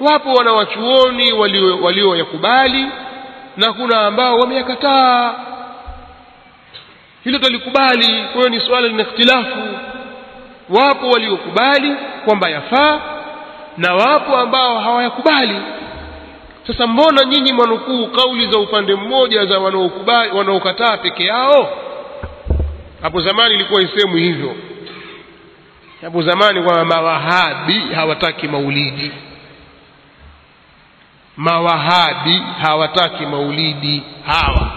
wapo 0.00 0.32
wanawachuoni 0.34 1.32
walioyakubali 1.32 2.78
walio 2.78 2.92
na 3.56 3.72
kuna 3.72 4.00
ambao 4.00 4.38
wameyakataa. 4.38 5.34
Hilo 7.24 7.38
twalikubali 7.38 8.06
Kwa 8.22 8.34
hiyo 8.36 8.48
ni 8.48 8.60
suala 8.60 8.88
lina 8.88 9.02
ikhtilafu. 9.02 9.58
Wapo 10.68 11.08
waliokubali 11.10 11.96
kwamba 12.24 12.48
yafaa 12.48 13.00
na 13.76 13.94
wapo 13.94 14.36
ambao 14.36 14.78
hawayakubali. 14.80 15.56
Sasa 16.66 16.86
mbona 16.86 17.24
nyinyi 17.24 17.52
mwanukuu 17.52 18.06
kauli 18.06 18.46
za 18.52 18.58
upande 18.58 18.94
mmoja 18.94 19.46
za 19.46 19.58
wanaokataa 20.32 20.96
peke 20.96 21.24
yao? 21.24 21.68
Hapo 23.02 23.20
zamani 23.20 23.54
ilikuwa 23.54 23.82
isemwi 23.82 24.22
hivyo. 24.22 24.54
Hapo 26.02 26.22
zamani 26.22 26.62
kwamba 26.62 26.84
mawahabi 26.84 27.80
hawataki 27.94 28.48
maulidi, 28.48 29.10
mawahabi 31.36 32.42
hawataki 32.62 33.26
maulidi 33.26 34.02
hawa. 34.26 34.70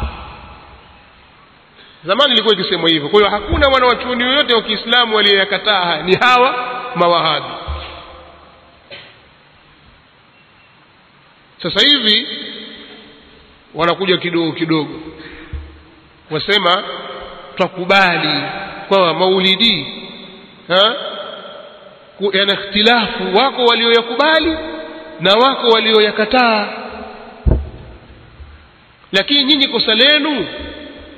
Zamani 2.05 2.33
ilikuwa 2.33 2.53
ikisemwa 2.55 2.89
hivyo. 2.89 3.09
Kwa 3.09 3.19
hiyo 3.19 3.31
hakuna 3.31 3.69
mwanawachuoni 3.69 4.23
yoyote 4.23 4.55
wa 4.55 4.61
Kiislamu 4.61 5.15
waliyekataa, 5.15 6.01
ni 6.01 6.15
hawa 6.15 6.55
mawahabi. 6.95 7.45
Sasa 11.63 11.88
hivi 11.88 12.27
wanakuja 13.73 14.17
kidogo 14.17 14.51
kidogo, 14.51 14.99
wasema 16.31 16.83
twakubali 17.57 18.41
kwamba 18.88 19.13
maulidi 19.13 19.88
yana 22.34 22.54
ikhtilafu, 22.54 23.36
wako 23.36 23.65
walioyakubali 23.65 24.58
na 25.19 25.34
wako 25.34 25.67
walioyakataa. 25.67 26.67
Lakini 29.12 29.43
nyinyi 29.43 29.67
kosa 29.67 29.95
lenu 29.95 30.47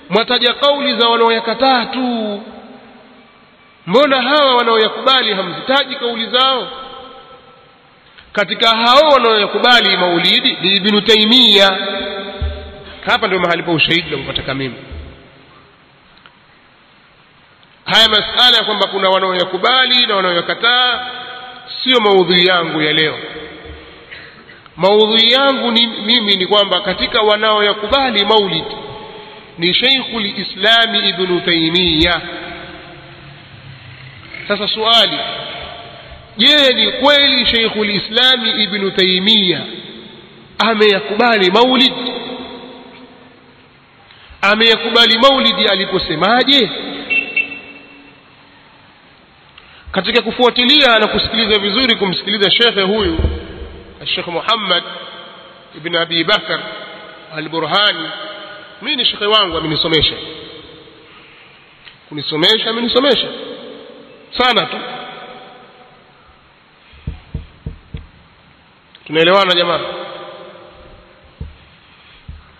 mwataja 0.09 0.53
kauli 0.53 0.99
za 0.99 1.07
wanaoyakataa 1.09 1.85
tu. 1.85 2.41
Mbona 3.87 4.21
hawa 4.21 4.55
wanaoyakubali 4.55 5.33
hamzitaji 5.33 5.95
kauli 5.95 6.25
zao? 6.25 6.67
katika 8.31 8.69
hao 8.69 9.09
wanaoyakubali 9.13 9.97
maulidi 9.97 10.57
ni 10.61 10.75
Ibnu 10.75 11.01
Taimia. 11.01 11.77
Hapa 13.05 13.27
ndio 13.27 13.39
mahali 13.39 13.63
pa 13.63 13.71
ushahidi 13.71 14.09
na 14.11 14.17
kupata 14.17 14.53
mimi. 14.53 14.75
Haya 17.87 18.09
masala 18.09 18.57
ya 18.57 18.63
kwamba 18.63 18.87
kuna 18.87 19.09
wanaoyakubali 19.09 20.05
na 20.05 20.15
wanaoyakataa 20.15 21.05
sio 21.83 21.99
maudhui 21.99 22.45
yangu 22.45 22.81
ya 22.81 22.93
leo. 22.93 23.19
Maudhui 24.77 25.31
yangu 25.31 25.71
ni, 25.71 25.87
mimi 25.87 26.35
ni 26.35 26.45
kwamba 26.47 26.81
katika 26.81 27.21
wanaoyakubali 27.21 28.25
maulid 28.25 28.63
ni 29.57 29.73
Sheikhul 29.73 30.25
Islami 30.25 31.09
Ibnu 31.09 31.41
taimiya 31.41 32.21
Sasa 34.47 34.67
swali 34.67 35.17
Je, 36.37 36.73
ni 36.73 36.91
kweli 36.91 37.45
Sheikhul 37.45 37.89
Islami 37.89 38.63
Ibnu 38.63 38.91
taimiya 38.91 39.61
ameyakubali 40.59 41.51
maulid? 41.51 41.93
Ameyakubali 44.41 45.19
maulidi 45.19 45.65
aliposemaje? 45.67 46.69
Katika 49.97 50.21
kufuatilia 50.21 50.99
na 50.99 51.07
kusikiliza 51.07 51.59
vizuri, 51.59 51.95
kumsikiliza 51.95 52.51
shekhe 52.51 52.81
huyu 52.81 53.19
Sheikh 54.05 54.27
Muhammad 54.27 54.83
ibn 55.77 55.95
Abi 55.95 56.23
Bakar 56.23 56.59
al-Burhani, 57.35 58.09
mimi 58.81 58.95
ni 58.95 59.05
shekhe 59.05 59.25
wangu, 59.25 59.57
amenisomesha. 59.57 60.13
Kunisomesha, 62.09 62.69
amenisomesha. 62.69 63.27
Sana 64.37 64.65
tu. 64.65 64.77
Tunaelewana 69.07 69.53
jamaa? 69.55 69.79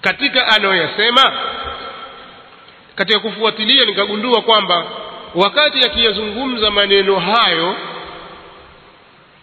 Katika 0.02 0.48
anayoyasema 0.48 1.34
katika 2.96 3.20
kufuatilia 3.20 3.86
nikagundua 3.86 4.42
kwamba 4.42 4.86
wakati 5.36 5.86
akiyazungumza 5.86 6.72
maneno 6.72 7.20
hayo 7.20 7.76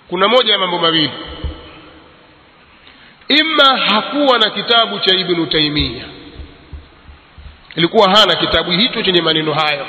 kuna 0.08 0.28
moja 0.28 0.52
ya 0.52 0.58
mambo 0.58 0.78
mawili. 0.78 1.10
Imma 3.28 3.76
hakuwa 3.78 4.38
na 4.38 4.50
kitabu 4.50 4.98
cha 4.98 5.14
ibnu 5.14 5.46
taimia 5.46 6.04
ilikuwa 7.76 8.10
hana 8.10 8.34
kitabu 8.36 8.70
hicho 8.70 9.02
chenye 9.02 9.22
maneno 9.22 9.54
hayo. 9.54 9.86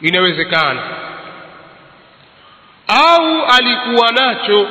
Inawezekana. 0.00 0.82
Au 2.88 3.44
alikuwa 3.46 4.12
nacho 4.12 4.68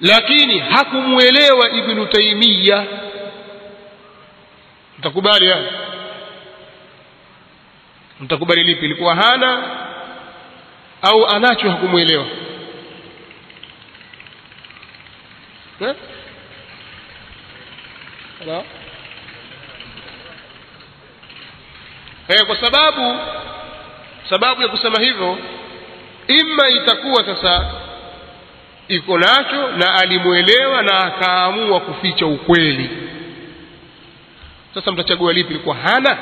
lakini 0.00 0.58
hakumwelewa 0.58 1.70
ibnu 1.70 2.06
taimiya 2.06 2.86
mtakubali 4.98 5.46
haya 5.48 5.72
mtakubali 8.20 8.62
lipi? 8.64 8.84
Ilikuwa 8.84 9.14
hana 9.14 9.62
au 11.02 11.26
anacho 11.26 11.70
hakumwelewa? 11.70 12.26
Eh? 15.80 15.94
Eh, 22.28 22.46
kwa 22.46 22.56
sababu 22.56 23.18
sababu 24.30 24.62
ya 24.62 24.68
kusema 24.68 25.00
hivyo 25.00 25.38
ima 26.28 26.68
itakuwa 26.68 27.24
sasa 27.24 27.70
iko 28.88 29.18
nacho 29.18 29.68
na 29.76 29.94
alimwelewa 29.94 30.82
na 30.82 30.98
akaamua 30.98 31.80
kuficha 31.80 32.26
ukweli. 32.26 32.90
Sasa 34.74 34.92
mtachagua 34.92 35.32
lipi 35.32 35.50
ilikuwa 35.54 35.76
hana? 35.76 36.18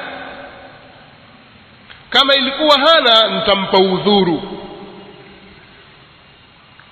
Kama 2.10 2.34
ilikuwa 2.34 2.78
hana 2.80 3.28
mtampa 3.28 3.78
udhuru. 3.78 4.42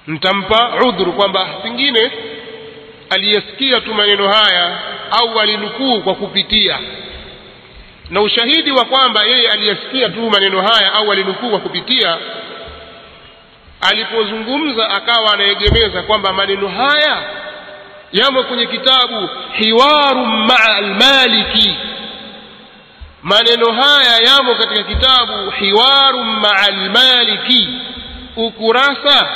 Mtampa 0.06 0.72
udhuru 0.88 1.12
kwamba 1.12 1.44
pengine 1.44 2.12
aliyesikia 3.10 3.80
tu 3.80 3.94
maneno 3.94 4.28
haya 4.32 4.78
au 5.10 5.40
alinukuu 5.40 6.00
kwa 6.00 6.14
kupitia. 6.14 6.78
Na 8.10 8.20
ushahidi 8.20 8.70
wa 8.70 8.84
kwamba 8.84 9.24
yeye 9.24 9.50
aliyesikia 9.50 10.08
tu 10.08 10.30
maneno 10.30 10.62
haya 10.62 10.92
au 10.92 11.12
alinukuu 11.12 11.50
kwa 11.50 11.58
kupitia 11.60 12.18
alipozungumza 13.80 14.90
akawa 14.90 15.32
anaegemeza 15.34 16.02
kwamba 16.02 16.32
maneno 16.32 16.68
haya 16.68 17.22
yamo 18.12 18.42
kwenye 18.42 18.66
kitabu 18.66 19.28
hiwaru 19.52 20.26
maa 20.26 20.74
almaliki 20.76 21.76
maneno 23.22 23.72
haya 23.72 24.16
yamo 24.26 24.54
katika 24.54 24.82
kitabu 24.82 25.50
hiwaru 25.50 26.24
maa 26.24 26.56
almaliki 26.68 27.68
ukurasa 28.36 29.28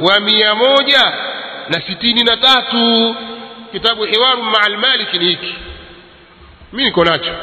wa 0.00 0.20
mia 0.20 0.54
moja 0.54 1.12
na 1.68 1.80
sitini 1.86 2.24
na 2.24 2.36
tatu. 2.36 3.16
Kitabu 3.72 4.04
hiwaru 4.04 4.42
maa 4.42 4.60
almaliki 4.66 5.18
ni 5.18 5.24
hiki. 5.24 5.54
Mi 6.72 6.84
niko 6.84 7.04
nacho. 7.04 7.34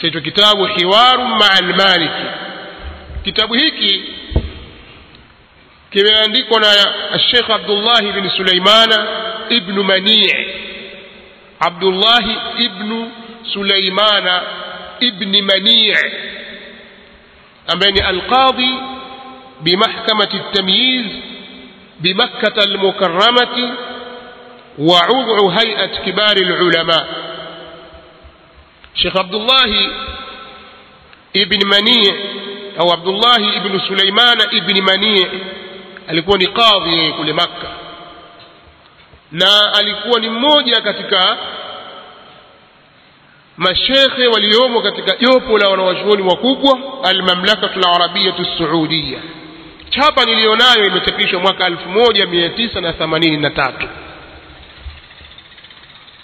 Chaitwa 0.00 0.20
kitabu 0.20 0.64
hiwaru 0.66 1.24
maa 1.26 1.50
almaliki 1.58 2.22
kitabu 3.24 3.54
hiki 3.54 4.04
kimeandikwa 5.90 6.60
na 6.60 6.68
Sheikh 7.30 7.50
Abdullah 7.50 7.98
ibn 8.04 8.30
Sulaimana 8.36 9.06
ibn 9.48 9.80
Mani' 9.82 10.32
Abdullah 11.60 12.24
ibn 12.58 13.06
Sulaimana 13.52 14.42
ibn 15.00 15.42
Mani' 15.42 15.96
ambaye 17.66 17.92
ni 17.92 18.00
alqadhi 18.00 18.74
بمحكمة 19.60 20.28
التمييز 20.34 21.06
بمكة 22.00 22.64
المكرمة 22.64 23.76
وعضو 24.78 25.48
هيئة 25.50 25.86
كبار 26.06 26.36
العلماء 26.36 27.06
شيخ 28.94 29.16
عبد 29.16 29.34
الله 29.34 29.90
ابن 31.36 31.58
منيع 31.66 32.14
au 32.80 32.92
Abdullahi 32.92 33.56
ibnu 33.56 33.80
Suleimana 33.80 34.52
ibni 34.52 34.80
Manie 34.82 35.26
alikuwa 36.08 36.38
ni 36.38 36.46
kadhi 36.46 36.98
yeye 36.98 37.12
kule 37.12 37.32
Makka, 37.32 37.68
na 39.32 39.72
alikuwa 39.78 40.20
ni 40.20 40.28
mmoja 40.30 40.80
katika 40.80 41.36
mashekhe 43.56 44.26
waliomo 44.26 44.82
katika 44.82 45.16
jopo 45.16 45.58
la 45.58 45.68
wanawachuoni 45.68 46.22
wakubwa 46.22 46.78
Almamlakatu 47.04 47.78
Larabiyatu 47.80 48.44
Suudia. 48.58 49.18
Chapa 49.90 50.24
niliyonayo 50.24 50.84
imechapishwa 50.86 51.40
mwaka 51.40 51.68
1983 51.68 53.72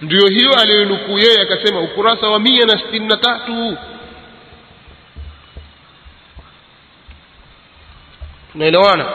ndiyo 0.00 0.26
hiyo 0.28 0.52
aliyonukuu 0.60 1.18
yeye, 1.18 1.40
akasema 1.42 1.80
ukurasa 1.80 2.28
wa 2.28 2.38
163 2.38 3.76
نيلوانا 8.56 9.06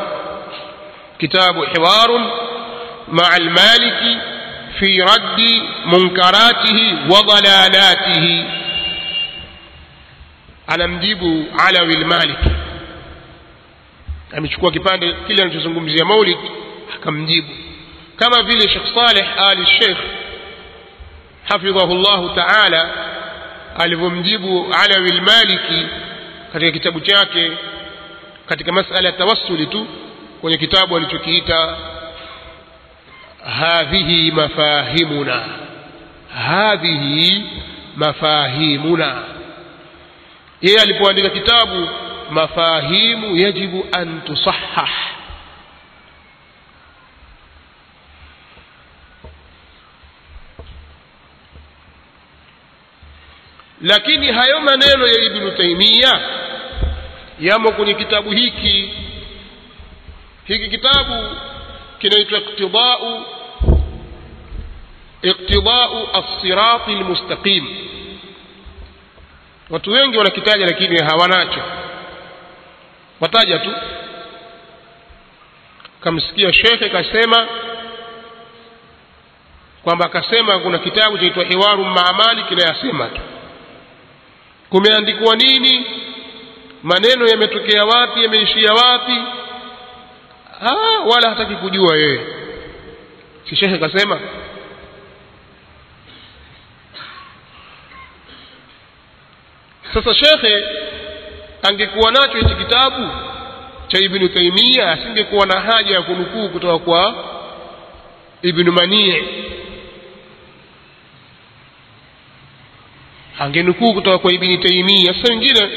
كتاب 1.20 1.66
حوار 1.66 2.10
مع 3.08 3.36
المالك 3.38 4.22
في 4.80 5.02
رد 5.02 5.40
منكراته 5.86 6.98
وضلالاته 7.10 8.46
anamjibu 10.68 11.46
alawi 11.68 11.94
lmaliki 11.94 12.50
amechukua 14.38 14.72
kipande 14.72 15.14
kile 15.28 15.44
anachozungumzia 15.44 16.06
maulid 16.06 16.38
akamjibu 16.96 17.50
kama 18.16 18.44
vile 18.44 18.70
shekh 18.70 18.94
saleh 18.96 19.28
ali 19.50 19.66
sheikh 19.68 19.98
hafidhahu 21.50 21.96
llahu 21.96 22.30
taala 22.30 22.90
alivyomjibu 23.80 24.74
alawi 24.84 25.10
lmaliki 25.12 25.88
katika 26.54 26.72
kitabu 26.72 27.00
chake 27.00 27.52
katika 28.52 28.72
masala 28.72 29.08
ya 29.10 29.12
tawassuli 29.12 29.66
tu 29.66 29.88
kwenye 30.42 30.58
kitabu 30.58 30.98
alichokiita 30.98 31.78
hadhihi 33.60 34.32
mafahimuna. 34.32 35.46
Hadhihi 36.48 37.44
mafahimuna. 37.96 39.24
Yeye 40.62 40.82
alipoandika 40.82 41.30
kitabu 41.30 41.90
mafahimu 42.32 43.38
yajibu 43.38 43.86
an 43.92 44.22
tusahah 44.22 44.90
lakini 53.82 54.32
hayo 54.32 54.62
maneno 54.62 55.08
ya 55.08 55.24
ibnu 55.24 55.52
taimia 55.52 56.20
yamo 57.42 57.72
kwenye 57.72 57.94
kitabu 57.94 58.32
hiki. 58.32 58.94
Hiki 60.46 60.68
kitabu 60.70 61.36
kinaitwa 62.00 62.40
iqtidau 62.40 63.26
iktidau 65.22 66.08
alsirati 66.14 66.92
lmustaqim 66.92 67.68
watu 69.70 69.92
wengi 69.92 70.18
wanakitaja 70.18 70.66
lakini 70.66 71.00
hawanacho. 71.04 71.62
Wataja 73.20 73.60
tu. 73.60 73.72
Kamsikia 76.02 76.54
shekhe 76.54 76.90
kasema 76.90 77.48
kwamba 79.84 80.06
akasema 80.06 80.60
kuna 80.60 80.78
kitabu 80.80 81.18
chaitwa 81.18 81.44
hiwaru 81.46 81.86
maamali 81.86 82.44
kinayasema 82.44 83.08
tu. 83.08 83.22
Kumeandikwa 84.70 85.36
nini 85.36 85.86
maneno 86.84 87.28
yametokea 87.28 87.86
wapi 87.86 88.24
yameishia 88.24 88.74
wapi? 88.74 89.17
Ah, 90.62 91.00
wala 91.06 91.30
hataki 91.30 91.56
kujua 91.56 91.98
yeye. 91.98 92.22
Si 93.50 93.56
shekhe 93.56 93.78
kasema? 93.78 94.20
Sasa 99.94 100.15
shekhe 100.15 100.63
angekuwa 101.62 102.12
nacho 102.12 102.38
hichi 102.38 102.56
kitabu 102.56 103.08
cha 103.88 104.00
ibnu 104.00 104.30
taimia 104.30 104.91
asingekuwa 104.91 105.46
na 105.46 105.60
haja 105.60 105.96
ya 105.96 106.02
kunukuu 106.02 106.50
kutoka 106.50 106.80
kwa 106.80 107.15
ibnu 108.41 108.72
manii. 108.72 109.24
Angenukuu 113.39 113.94
kutoka 113.94 114.17
kwa 114.17 114.34
ibni 114.34 114.58
taimia 114.58 115.13
sasa 115.13 115.34
wengine 115.34 115.70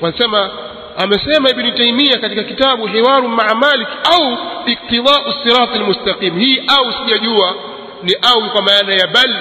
wanasema 0.00 0.50
amesema 0.98 1.50
ibni 1.50 1.72
taimia 1.72 2.18
katika 2.18 2.42
kitabu 2.44 2.86
hiwaru 2.86 3.28
maa 3.28 3.54
malik 3.54 3.88
au 4.14 4.38
iktidau 4.66 5.32
sirati 5.42 5.78
lmustaqim 5.78 6.38
hii 6.38 6.62
au 6.78 6.92
sijajua 6.92 7.54
ni 8.02 8.14
au 8.32 8.50
kwa 8.50 8.62
maana 8.62 8.94
ya 8.94 9.06
bal 9.06 9.38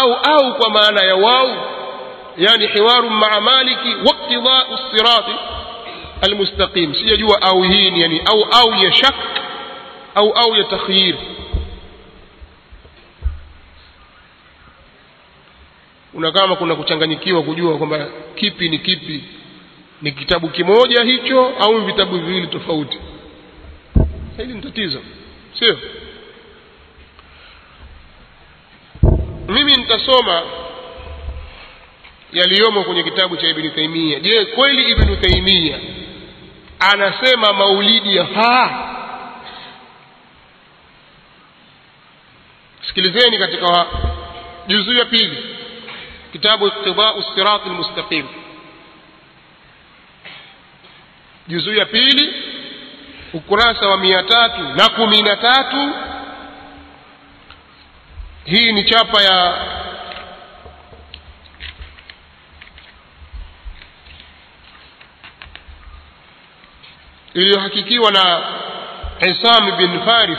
au 0.00 0.12
au 0.14 0.54
kwa 0.54 0.70
maana 0.70 1.04
ya 1.04 1.14
wau 1.16 1.48
yani 2.36 2.66
hiwaru 2.66 3.10
maa 3.10 3.40
maliki 3.40 3.88
waktidau 4.08 4.78
sirati 4.90 5.32
almustaqim 6.22 6.94
sijajua 6.94 7.42
au 7.42 7.62
hii 7.62 7.90
ni 7.90 8.00
yani 8.00 8.22
au 8.24 8.42
au 8.62 8.84
ya 8.84 8.92
shak 8.92 9.14
au 10.14 10.30
au 10.32 10.56
ya 10.56 10.64
takhyir 10.64 11.14
kuna 16.18 16.32
kama 16.32 16.56
kuna 16.56 16.74
kuchanganyikiwa 16.76 17.42
kujua 17.42 17.78
kwamba 17.78 18.06
kipi 18.34 18.68
ni 18.68 18.78
kipi. 18.78 19.24
Ni 20.02 20.12
kitabu 20.12 20.48
kimoja 20.48 21.02
hicho 21.04 21.46
au 21.60 21.84
vitabu 21.84 22.18
viwili 22.18 22.46
tofauti? 22.46 22.98
Hili 24.36 24.54
ni 24.54 24.62
tatizo 24.62 25.00
sio? 25.58 25.78
Mimi 29.48 29.76
nitasoma 29.76 30.42
yaliyomo 32.32 32.84
kwenye 32.84 33.02
kitabu 33.02 33.36
cha 33.36 33.48
ibnu 33.48 33.70
taimia 33.70 34.20
je 34.20 34.44
kweli 34.44 34.90
ibnu 34.90 35.16
taimia 35.16 35.78
anasema 36.92 37.52
maulidi 37.52 38.16
yafaa 38.16 38.88
sikilizeni 42.88 43.38
katika 43.38 43.86
juzuu 44.66 44.92
ya 44.94 45.04
pili 45.04 45.57
kitabu 46.32 46.66
iqtidau 46.66 47.22
sirati 47.34 47.68
lmustaqim 47.68 48.26
juzuu 51.48 51.74
ya 51.74 51.86
pili 51.86 52.32
ukurasa 53.32 53.88
wa 53.88 53.96
mia 53.96 54.22
tatu 54.22 54.62
na 54.62 54.88
kumi 54.88 55.22
na 55.22 55.36
tatu 55.36 55.92
hii 58.44 58.72
ni 58.72 58.84
chapa 58.84 59.22
ya 59.22 59.38
iliyohakikiwa 67.34 68.10
na 68.12 68.42
Hisam 69.20 69.76
bin 69.76 70.00
Faris 70.04 70.38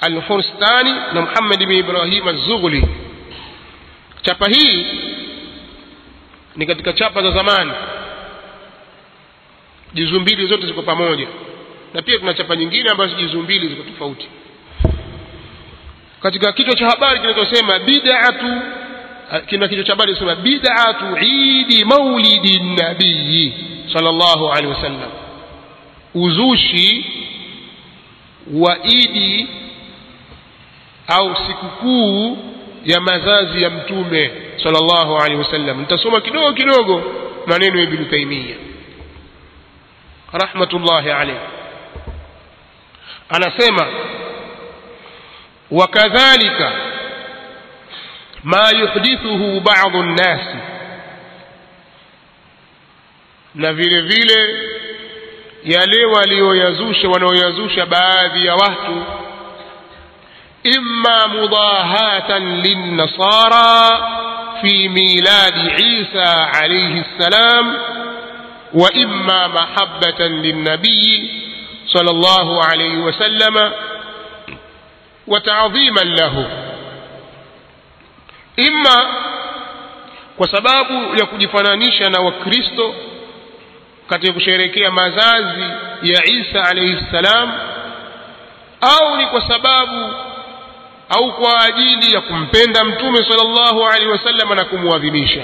Al-Hurstani 0.00 0.92
na 1.12 1.20
Muhammad 1.20 1.58
bin 1.58 1.70
Ibrahim 1.78 2.28
Az-Zughli. 2.28 2.84
Chapa 4.22 4.48
hii 4.48 4.86
ni 6.56 6.66
katika 6.66 6.92
chapa 6.92 7.22
za 7.22 7.30
zamani, 7.30 7.72
juzu 9.94 10.20
mbili 10.20 10.46
zote 10.46 10.66
ziko 10.66 10.82
pamoja, 10.82 11.26
na 11.94 12.02
pia 12.02 12.18
kuna 12.18 12.34
chapa 12.34 12.56
nyingine 12.56 12.90
ambazo 12.90 13.14
juzu 13.16 13.38
mbili 13.42 13.68
ziko 13.68 13.82
tofauti. 13.82 14.28
Katika 16.22 16.52
kichwa 16.52 16.74
cha 16.74 16.86
habari 16.86 17.20
kinachosema 17.20 17.78
bid'atu, 17.78 18.62
kina 19.46 19.68
kichwa 19.68 19.84
cha 19.84 19.92
habari 19.92 20.14
kinasema 20.14 20.42
bid'atu 20.42 21.16
idi 21.24 21.84
maulidi 21.84 22.60
nabii 22.60 23.52
sallallahu 23.92 24.48
alaihi 24.50 24.68
wasallam, 24.68 25.10
uzushi 26.14 27.04
wa 28.52 28.78
idi 28.84 29.48
au 31.08 31.36
sikukuu 31.46 32.38
ya 32.84 33.00
mazazi 33.00 33.62
ya 33.62 33.70
mtume 33.70 34.30
sallallahu 34.62 35.16
alaihi 35.16 35.36
wasallam. 35.38 35.80
Nitasoma 35.80 36.20
kidogo 36.20 36.52
kidogo 36.52 37.02
maneno 37.46 37.76
ya 37.78 37.82
Ibn 37.84 38.04
Taymiyyah 38.10 38.56
rahmatullahi 40.32 41.10
alayhi, 41.10 41.40
anasema 43.28 43.86
wakadhalika 45.70 46.72
ma 48.44 48.70
yuhdithuhu 48.80 49.60
ba'dhu 49.60 50.02
nnasi 50.02 50.56
na 53.54 53.72
vile 53.72 54.00
vile 54.00 54.54
yale 55.64 56.04
walioyazusha 56.04 57.08
wanaoyazusha 57.08 57.86
baadhi 57.86 58.46
ya 58.46 58.54
watu 58.54 59.04
imma 60.62 61.28
mudahatan 61.28 62.60
linnasara 62.62 64.00
fi 64.62 64.88
miladi 64.88 65.66
Isa 66.00 66.52
alayhi 66.62 67.04
salam 67.18 67.76
wa 68.72 68.88
imma 68.92 69.48
mahabbatan 69.48 70.40
linnabiyi 70.42 71.30
sallallahu 71.92 72.60
alayhi 72.60 72.96
wasallam 72.98 73.72
wa 75.26 75.40
ta'dhiman 75.40 76.08
lahu 76.16 76.44
imma 78.56 79.14
kwa 80.36 80.48
sababu 80.48 81.16
ya 81.18 81.26
kujifananisha 81.26 82.10
na 82.10 82.20
wakristo 82.20 82.94
katika 84.08 84.32
kusherehekea 84.32 84.90
mazazi 84.90 85.64
ya 86.02 86.24
Isa 86.24 86.64
alayhi 86.64 87.06
salam 87.10 87.52
au 88.80 89.16
ni 89.16 89.26
kwa 89.26 89.48
sababu 89.48 90.14
au 91.10 91.32
kwa 91.32 91.60
ajili 91.64 92.14
ya 92.14 92.20
kumpenda 92.20 92.84
mtume 92.84 93.24
sallallahu 93.28 93.86
alaihi 93.86 94.10
wasallam 94.10 94.54
na 94.54 94.64
kumwadhimisha 94.64 95.42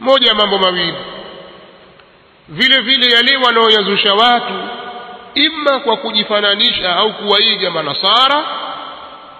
moja 0.00 0.28
ya 0.28 0.34
mambo 0.34 0.58
mawili. 0.58 0.94
Vile 2.48 2.80
vile 2.80 3.14
yale 3.14 3.36
wanaoyazusha 3.36 4.14
watu 4.14 4.52
imma 5.34 5.80
kwa 5.80 5.96
kujifananisha 5.96 6.96
au 6.96 7.12
kuwaiga 7.12 7.70
manasara 7.70 8.44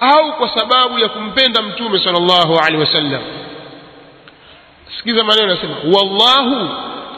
au 0.00 0.32
kwa 0.32 0.48
sababu 0.54 0.98
ya 0.98 1.08
kumpenda 1.08 1.62
mtume 1.62 1.98
sallallahu 2.04 2.58
alaihi 2.58 2.78
wasallam. 2.80 3.22
Sikiza 4.98 5.24
maneno 5.24 5.52
anasema 5.52 5.74
wallahu 5.84 6.68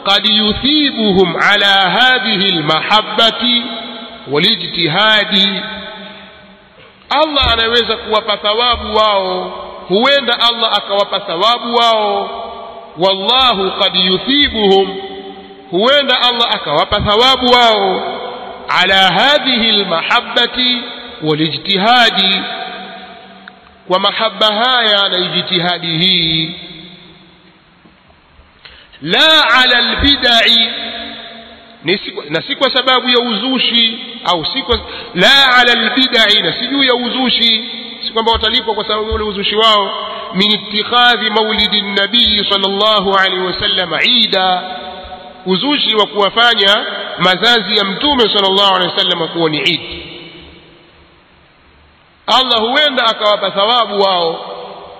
qad 0.03 0.29
yuthibuhum 0.29 1.35
ala 1.35 1.89
hadhihi 1.89 2.55
almahabbati 2.57 3.63
walijtihadi 4.31 5.61
Allah 7.21 7.51
anaweza 7.53 7.97
kuwapa 7.97 8.37
thawabu 8.37 8.95
wao 8.95 9.43
huenda 9.87 10.33
Allah 10.39 10.77
akawapa 10.77 11.19
thawabu 11.19 11.75
wao 11.75 12.29
wallahu 12.97 13.71
qad 13.71 13.95
yuthibuhum 13.95 14.97
huenda 15.71 16.21
Allah 16.21 16.47
akawapa 16.55 17.01
thawabu 17.01 17.45
wao 17.51 18.01
ala 18.81 19.11
hadhihi 19.11 19.69
almahabbati 19.69 20.81
walijtihadi 21.23 22.41
kwa 23.87 23.99
mahaba 23.99 24.45
haya 24.47 25.09
na 25.09 25.17
ijtihadi 25.17 25.97
hii 25.97 26.55
la 29.01 29.49
ala 29.61 29.77
albidai 29.77 30.69
na 32.29 32.41
si 32.41 32.55
kwa 32.55 32.69
sababu 32.73 33.09
ya 33.09 33.19
uzushi 33.19 33.99
au 34.25 34.45
si 34.45 34.61
kwa 34.61 34.79
la 35.15 35.55
ala 35.57 35.71
albidai 35.71 36.41
na 36.41 36.53
si 36.53 36.67
juu 36.67 36.83
ya 36.83 36.95
uzushi 36.95 37.69
si 38.07 38.11
kwamba 38.13 38.31
watalipwa 38.31 38.73
kwa 38.75 38.87
sababu 38.87 39.13
ule 39.13 39.23
uzushi 39.23 39.55
wao. 39.55 40.07
Min 40.33 40.51
ittikhadhi 40.51 41.29
maulidi 41.29 41.81
nabii 41.81 42.45
sallallahu 42.49 43.13
alaihi 43.13 43.45
wasallam 43.45 43.93
ida 44.03 44.63
uzushi 45.45 45.95
wa 45.95 46.05
kuwafanya 46.07 46.85
mazazi 47.19 47.77
ya 47.77 47.83
mtume 47.85 48.21
sallallahu 48.23 48.75
alaihi 48.75 48.93
wasallam 48.93 49.27
kuwa 49.27 49.49
ni 49.49 49.57
idi 49.59 50.03
Allah 52.27 52.59
huenda 52.59 53.05
akawapa 53.05 53.51
thawabu 53.51 53.99
wao 54.01 54.33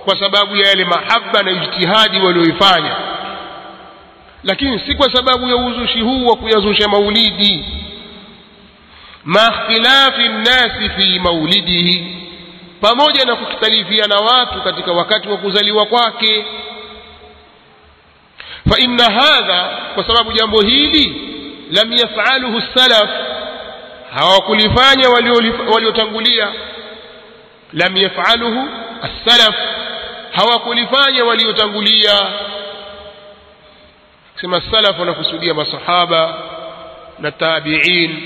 kwa 0.05 0.19
sababu 0.19 0.55
ya 0.55 0.67
yale 0.67 0.85
mahaba 0.85 1.43
na 1.43 1.51
ijtihadi 1.51 2.19
walioifanya 2.19 2.95
lakini 4.43 4.79
si 4.79 4.95
kwa 4.95 5.13
sababu 5.15 5.49
ya 5.49 5.55
uzushi 5.55 6.01
huu 6.01 6.25
wa 6.25 6.35
kuyazusha 6.35 6.87
maulidi. 6.89 7.65
Ma 9.23 9.41
ikhtilafi 9.41 10.29
nnasi 10.29 10.89
fi 10.97 11.19
maulidihi. 11.19 12.17
Pamoja 12.81 13.25
na 13.25 13.35
kukhtalifiana 13.35 14.15
watu 14.15 14.61
katika 14.61 14.91
wakati 14.91 15.29
wa 15.29 15.37
kuzaliwa 15.37 15.85
kwake. 15.85 16.45
Fa 18.69 18.77
inna 18.79 19.03
hadha 19.03 19.77
kwa 19.95 20.07
sababu 20.07 20.31
jambo 20.31 20.61
hili 20.61 21.21
lam 21.71 21.93
yafaluhu 21.93 22.61
salaf 22.75 23.09
hawakulifanya 24.15 25.09
waliotangulia. 25.73 26.47
Lam 27.73 27.97
yafaluhu 27.97 28.67
assalaf 29.01 29.55
hawakulifanya 30.31 31.25
waliotangulia 31.25 32.13
sema 34.43 34.61
salaf 34.71 34.99
wanakusudia 34.99 35.53
masahaba 35.53 36.35
na 37.19 37.31
tabi'in 37.31 38.17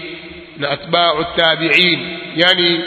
na 0.58 0.70
atba'u 0.70 1.24
tabi'in 1.36 2.20
yani 2.36 2.82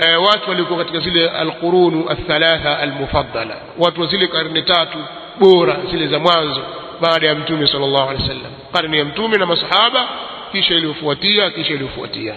e, 0.00 0.14
watu 0.16 0.50
walikuwa 0.50 0.78
katika 0.78 0.98
zile 1.00 1.28
alqurunu 1.30 2.10
athalatha 2.10 2.78
almufaddala 2.78 3.56
watu 3.78 4.00
wa 4.00 4.06
zile 4.06 4.26
karne 4.26 4.62
tatu 4.62 4.98
bora 5.40 5.76
zile 5.90 6.08
za 6.08 6.18
mwanzo 6.18 6.62
baada 7.00 7.26
ya 7.26 7.34
mtume 7.34 7.66
sallallahu 7.66 8.08
alaihi 8.10 8.22
wasallam 8.22 8.52
karne 8.72 8.98
ya 8.98 9.04
mtume 9.04 9.36
na 9.38 9.46
masahaba 9.46 10.08
kisha 10.52 10.74
iliyofuatia 10.74 11.50
kisha 11.50 11.72
iliyofuatia 11.74 12.34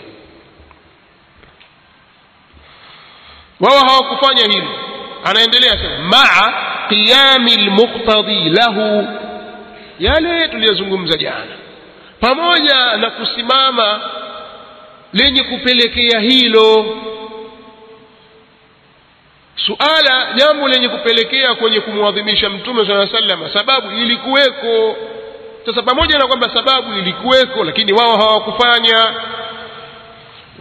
wao 3.60 3.80
hawakufanya 3.80 4.42
hili 4.54 4.68
anaendelea 5.24 5.72
sema 5.78 5.98
maa 6.00 6.54
qiyami 6.90 7.54
almuqtadi 7.54 8.50
lahu 8.50 9.08
yale 10.00 10.48
tuliyozungumza 10.48 11.18
jana. 11.18 11.56
Pamoja 12.20 12.98
na 12.98 13.10
kusimama 13.10 14.02
lenye 15.14 15.44
kupelekea 15.44 16.20
hilo. 16.20 16.98
Suala 19.56 20.34
jambo 20.36 20.68
lenye 20.68 20.90
kupelekea 20.90 21.56
kwenye 21.56 21.80
kumwadhimisha 21.80 22.50
mtume 22.50 22.88
saa 22.88 23.08
sallam 23.08 23.50
sababu 23.54 23.92
ilikuweko. 23.92 24.96
Sasa 25.66 25.82
pamoja 25.82 26.18
na 26.20 26.28
kwamba 26.28 26.50
sababu 26.54 26.94
ilikuweko 27.00 27.64
lakini 27.64 27.94
wao 27.94 28.18
hawakufanya. 28.18 29.14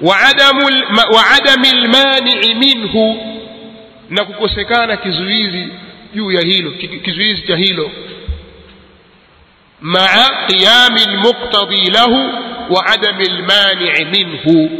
Wa 0.03 1.27
adami 1.37 1.73
lmanii 1.73 2.55
minhu 2.55 3.17
na 4.11 4.25
kukosekana 4.25 4.97
kizuizi 4.97 5.69
juu 6.15 6.33
ya 6.33 6.41
hilo 6.41 6.71
kizuizi 7.05 7.43
cha 7.43 7.57
hilo 7.57 7.91
maa 9.81 10.47
qiyami 10.47 11.01
lmuqtadi 11.17 11.91
lahu 11.91 12.31
wa 12.71 12.87
adami 12.87 13.25
lmanii 13.29 14.05
minhu 14.05 14.71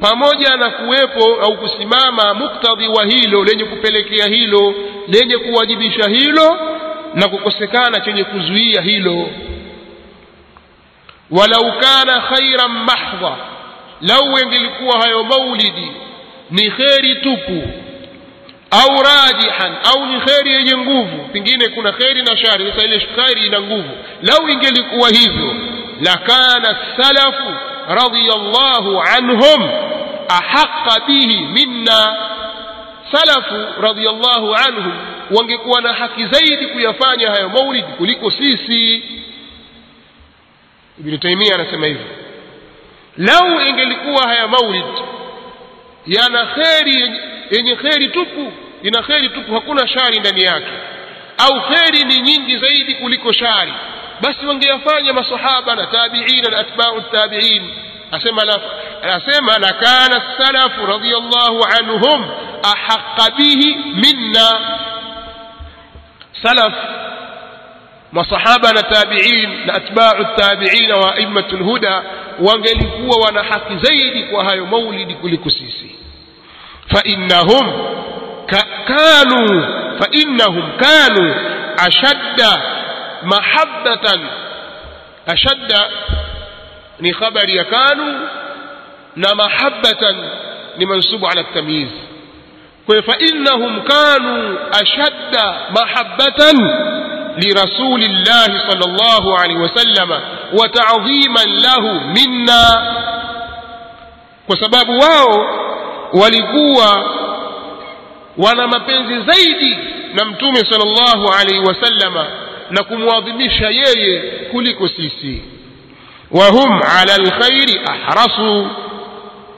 pamoja 0.00 0.56
na 0.56 0.70
kuwepo 0.70 1.34
au 1.42 1.56
kusimama 1.56 2.34
muktadhi 2.34 2.88
wa 2.88 3.04
hilo 3.06 3.44
lenye 3.44 3.64
kupelekea 3.64 4.26
hilo 4.28 4.74
lenye 5.08 5.38
kuwajibisha 5.38 6.08
hilo 6.10 6.58
na 7.14 7.28
kukosekana 7.28 8.00
chenye 8.00 8.24
kuzuia 8.24 8.82
hilo. 8.82 9.28
walau 11.30 11.72
kana 11.80 12.20
khairan 12.20 12.70
mahdha 12.72 13.36
lau 14.00 14.38
engelikuwa 14.38 15.00
hayo 15.02 15.24
maulidi 15.24 15.90
ni 16.50 16.70
kheri 16.70 17.14
tupu 17.14 17.62
au 18.70 19.02
rajihan 19.02 19.72
au 19.94 20.06
ni 20.06 20.20
kheri 20.20 20.50
yenye 20.52 20.76
nguvu. 20.76 21.28
Pengine 21.32 21.68
kuna 21.68 21.92
kheri 21.92 22.22
na 22.22 22.36
shari. 22.36 22.72
Sasa 22.72 22.84
ile 22.84 22.98
kheri 23.00 23.46
ina 23.46 23.60
nguvu. 23.60 23.90
Lau 24.22 24.48
ingelikuwa 24.48 25.08
hivyo 25.08 25.54
lakana 26.00 26.76
salafu 26.96 27.54
radiyallahu 27.88 29.00
anhum 29.00 29.70
ahaqa 30.28 31.00
bihi 31.06 31.40
minna. 31.40 32.16
Salafu 33.12 33.82
radiyallahu 33.82 34.54
anhum 34.54 34.92
wangekuwa 35.30 35.80
na 35.80 35.92
haki 35.92 36.26
zaidi 36.26 36.66
kuyafanya 36.66 37.30
hayo 37.30 37.48
maulidi 37.48 37.88
kuliko 37.88 38.30
sisi. 38.30 39.02
Ibn 41.00 41.18
taimia 41.18 41.54
anasema 41.54 41.86
hivyo. 41.86 42.06
Lau 43.16 43.60
ingelikuwa 43.60 44.28
haya 44.28 44.48
maulid 44.48 44.84
yana 46.06 46.46
kheri 46.46 47.12
yenye 47.50 47.76
kheri 47.76 48.08
tupu 48.08 48.52
ina 48.82 49.02
kheri 49.02 49.28
tupu 49.28 49.54
hakuna 49.54 49.88
shari 49.88 50.20
ndani 50.20 50.42
yake 50.42 50.72
au 51.38 51.60
kheri 51.60 52.04
ni 52.04 52.20
nyingi 52.20 52.58
zaidi 52.58 52.94
kuliko 52.94 53.32
shari 53.32 53.72
basi 54.20 54.46
wangeyafanya 54.46 55.12
masahaba 55.12 55.74
na 55.74 55.86
tabiina 55.86 56.50
na 56.50 56.58
atbau 56.58 57.00
tabiin 57.02 57.70
asema 59.06 59.58
la 59.58 59.72
kana 59.72 60.22
salafu 60.38 60.86
radiyallahu 60.86 61.64
anhum 61.80 62.26
ahaqqa 62.62 63.30
bihi 63.36 63.76
minna 63.94 64.48
salaf 66.42 66.72
masahaba 68.12 68.72
na 68.72 68.82
tabiin 68.82 69.66
na 69.66 69.74
atbau 69.74 70.24
tabiina 70.36 70.96
wa 70.96 71.14
lhuda 71.52 72.02
wangelikuwa 72.40 73.16
wana 73.26 73.42
haki 73.42 73.76
zaidi 73.86 74.22
kwa 74.22 74.44
hayo 74.44 74.66
maulidi 74.66 75.14
kuliko 75.14 75.50
sisi 75.50 75.94
فإنهم 76.94 77.88
كانوا 78.88 79.78
فإنهم 80.00 80.72
كانوا 80.80 81.34
أشد 81.78 82.42
محبة 83.22 84.20
أشد 85.28 85.70
يعني 85.70 87.10
نخبر 87.10 87.48
يكانوا 87.48 88.14
نمحبة 89.16 90.16
لمنسوب 90.78 91.24
على 91.24 91.40
التمييز. 91.40 91.88
فإنهم 92.88 93.82
كانوا 93.82 94.58
أشد 94.82 95.36
محبة 95.70 96.52
لرسول 97.44 98.02
الله 98.02 98.70
صلى 98.70 98.84
الله 98.86 99.38
عليه 99.38 99.54
وسلم 99.56 100.20
وتعظيما 100.52 101.40
له 101.46 101.80
منا. 102.04 102.94
وسبب 104.48 104.88
واو 104.88 105.58
walikuwa 106.12 107.10
wana 108.38 108.66
mapenzi 108.68 109.20
zaidi 109.20 109.76
na 110.14 110.24
mtume 110.24 110.56
sallallahu 110.58 111.28
alaihi 111.40 111.58
wasallama 111.68 112.26
na 112.70 112.84
kumwadhimisha 112.84 113.68
yeye 113.70 114.20
kuliko 114.50 114.88
sisi. 114.88 115.42
Wa 116.30 116.46
hum 116.46 116.72
ala 116.98 117.14
alkhairi 117.14 117.80
ahrasu 117.90 118.66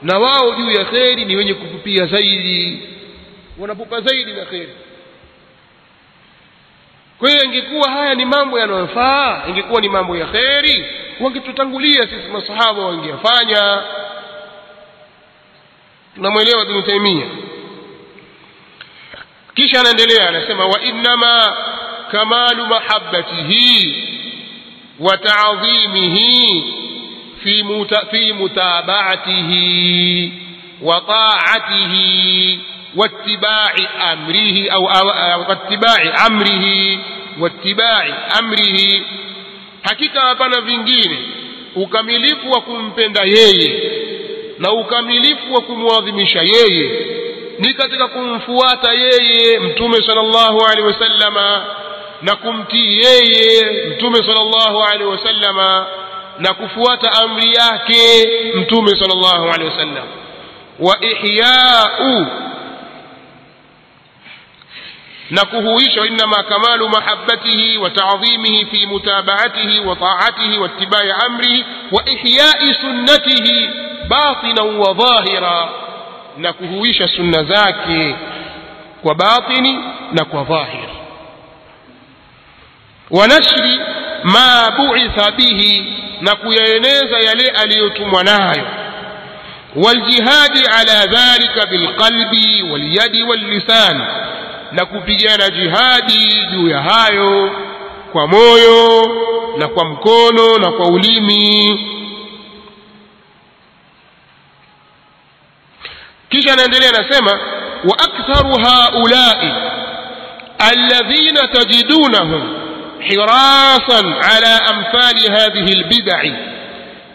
na 0.01 0.19
wao 0.19 0.55
juu 0.55 0.71
ya 0.71 0.85
kheri 0.85 1.25
ni 1.25 1.35
wenye 1.35 1.53
kupupia 1.53 2.05
zaidi 2.05 2.81
wanapupa 3.59 4.01
zaidi 4.01 4.31
na 4.33 4.45
kheri. 4.45 4.73
Kwa 7.19 7.29
hiyo 7.29 7.43
ingekuwa 7.43 7.91
haya 7.91 8.15
ni 8.15 8.25
mambo 8.25 8.59
yanayofaa 8.59 9.41
ingekuwa 9.49 9.81
ni 9.81 9.89
mambo 9.89 10.17
ya 10.17 10.25
kheri 10.25 10.85
wangetutangulia 11.19 12.01
sisi 12.07 12.27
masahaba 12.33 12.85
wangeyafanya 12.85 13.83
tunamwelewa 16.15 16.63
ibn 16.63 16.83
taimia 16.83 17.25
kisha 19.55 19.79
anaendelea 19.79 20.29
anasema 20.29 20.65
wa 20.65 20.81
innama 20.81 21.53
kamalu 22.11 22.65
mahabbatihi 22.67 23.95
wa 24.99 25.17
ta'dhimihi 25.17 26.63
fi 27.43 27.63
muta, 27.63 28.05
fi 28.11 28.33
mutaba'atihi 28.33 30.33
wa 30.81 31.01
ta'atihi 31.01 32.59
واتباع 32.95 33.75
أمره 34.13 34.69
أو, 34.71 34.89
أو, 34.89 35.09
أو 35.09 35.49
واتباع 35.49 36.25
أمره 36.27 36.97
واتباع 37.39 38.29
أمره 38.39 39.01
hakika 39.81 40.21
hapana 40.21 40.61
vingine 40.61 41.19
ukamilifu 41.75 42.51
wa 42.51 42.61
kumpenda 42.61 43.21
yeye 43.23 43.91
na 44.61 44.71
ukamilifu 44.71 45.53
wa 45.53 45.61
kumwadhimisha 45.61 46.41
yeye 46.41 47.07
ni 47.59 47.73
katika 47.73 48.07
kumfuata 48.07 48.93
yeye 48.93 49.59
mtume 49.59 49.97
sallallahu 50.05 50.61
alaihi 50.65 50.87
wasallama 50.87 51.65
na 52.21 52.35
kumtii 52.35 52.97
yeye 53.01 53.65
mtume 53.89 54.17
sallallahu 54.17 54.83
alaihi 54.83 55.03
wasallama 55.03 55.85
na 56.39 56.53
kufuata 56.53 57.11
amri 57.11 57.53
yake 57.53 58.27
mtume 58.55 58.89
sallallahu 58.99 59.43
alaihi 59.49 59.65
wasallam 59.73 60.07
wa 60.79 60.97
ihya'u 61.05 62.25
na 65.29 65.45
kuhuisha 65.45 66.05
innama 66.05 66.43
kamalu 66.43 66.89
mahabbatihi 66.89 67.77
wa 67.77 67.89
ta'dhimihi 67.89 68.65
fi 68.65 68.85
mutaba'atihi 68.87 69.79
wa 69.79 69.95
ta'atihi 69.95 70.57
wa 70.57 70.67
ittiba'i 70.67 71.11
amrihi 71.25 71.65
wa 71.91 72.09
ihya'i 72.09 72.73
sunnatihi 72.81 73.69
batinan 74.07 74.77
wa 74.79 74.93
dhahira 74.93 75.69
na 76.37 76.53
kuhuisha 76.53 77.07
sunna 77.07 77.43
zake 77.43 78.15
kwa 79.03 79.15
batini 79.15 79.79
na 80.11 80.25
kwa 80.25 80.43
dhahir 80.43 80.89
wa 83.11 83.27
nashri 83.27 83.79
ma 84.23 84.71
bu'itha 84.77 85.31
bihi 85.31 85.93
na 86.21 86.35
kuyaeneza 86.35 87.17
yale 87.25 87.49
aliyotumwa 87.49 88.23
nayo. 88.23 88.67
Waljihadi 89.75 90.59
ala 90.79 91.05
dhalika 91.07 91.65
bilqalbi 91.65 92.63
walyadi 92.71 93.23
wallisan 93.23 94.01
na 94.71 94.85
kupigana 94.85 95.49
jihadi 95.49 96.45
juu 96.51 96.69
ya 96.69 96.81
hayo 96.81 97.51
kwa 98.11 98.27
moyo 98.27 99.01
na 99.57 99.67
kwa 99.67 99.85
mkono 99.85 100.57
na 100.57 100.71
kwa 100.71 100.87
ulimi 100.87 101.79
kisha 106.31 106.53
anaendelea 106.53 106.89
anasema 106.89 107.31
wa 107.83 107.95
aktharu 107.99 108.55
haulai 108.65 109.51
alladhina 110.59 111.47
tajidunahum 111.47 112.43
hirasan 112.99 114.05
ala 114.35 114.65
amthali 114.65 115.27
hadhihi 115.31 115.77
albid'i 115.81 116.33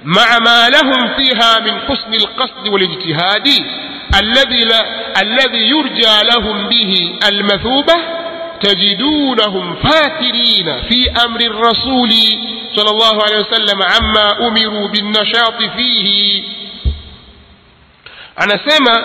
مع 0.05 0.39
ما 0.39 0.69
لهم 0.69 1.14
فيها 1.17 1.59
من 1.61 1.81
حسن 1.81 2.14
القصد 2.14 2.69
والاجتهاد 2.69 3.49
الذي 4.21 4.64
لا 4.64 4.81
الذي 5.23 5.69
يرجى 5.69 6.14
لهم 6.33 6.69
به 6.69 7.19
المثوبة 7.29 7.95
تجدونهم 8.61 9.77
فاترين 9.77 10.67
في 10.89 11.11
أمر 11.25 11.41
الرسول 11.41 12.11
صلى 12.77 12.91
الله 12.91 13.23
عليه 13.23 13.39
وسلم 13.39 13.83
عما 13.83 14.49
أمروا 14.49 14.89
بالنشاط 14.89 15.59
فيه 15.77 16.43
anasema 18.37 19.05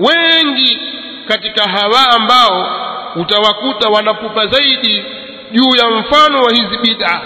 wengi 0.00 0.78
katika 1.28 1.70
hawa 1.70 2.10
ambao 2.10 2.66
utawakuta 3.16 3.88
wanapupa 3.88 4.46
zaidi 4.46 5.04
juu 5.52 5.76
ya 5.76 5.90
mfano 5.90 6.42
wa 6.42 6.50
hizi 6.52 6.78
bid'a. 6.82 7.20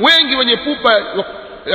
Wengi 0.00 0.36
wenye 0.36 0.56
pupa 0.56 0.92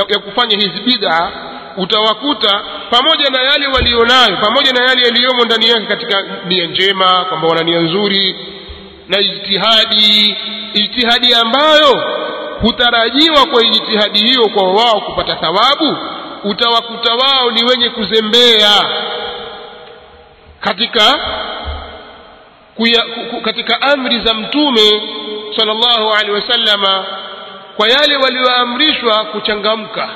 ya 0.08 0.18
kufanya 0.18 0.56
hizi 0.56 0.80
bid'a 0.84 1.30
utawakuta 1.76 2.60
pamoja 2.90 3.30
na 3.30 3.42
yale 3.42 3.66
walionayo 3.66 4.36
pamoja 4.36 4.72
na 4.72 4.84
yale 4.88 5.02
yaliyomo 5.02 5.44
ndani 5.44 5.68
yake 5.68 5.86
katika 5.86 6.22
nia 6.48 6.66
njema 6.66 7.24
kwamba 7.24 7.48
wana 7.48 7.62
nia 7.62 7.80
nzuri 7.80 8.36
na 9.08 9.20
ijtihadi 9.20 10.36
ijtihadi 10.74 11.34
ambayo 11.34 12.02
hutarajiwa 12.60 13.46
kwa 13.46 13.62
ijtihadi 13.64 14.18
hiyo 14.18 14.48
kwa 14.48 14.62
wao 14.72 15.00
kupata 15.00 15.34
thawabu 15.36 15.96
utawakuta 16.44 17.14
wao 17.14 17.50
ni 17.50 17.64
wenye 17.64 17.90
kuzembea 17.90 18.84
katika 20.60 21.18
kuya, 22.74 23.04
katika 23.44 23.82
amri 23.82 24.20
za 24.20 24.34
mtume 24.34 25.02
sallallahu 25.56 26.12
alaihi 26.12 26.30
wasallama 26.30 27.06
kwa 27.76 27.88
yale 27.88 28.16
walioamrishwa 28.16 29.24
kuchangamka. 29.24 30.08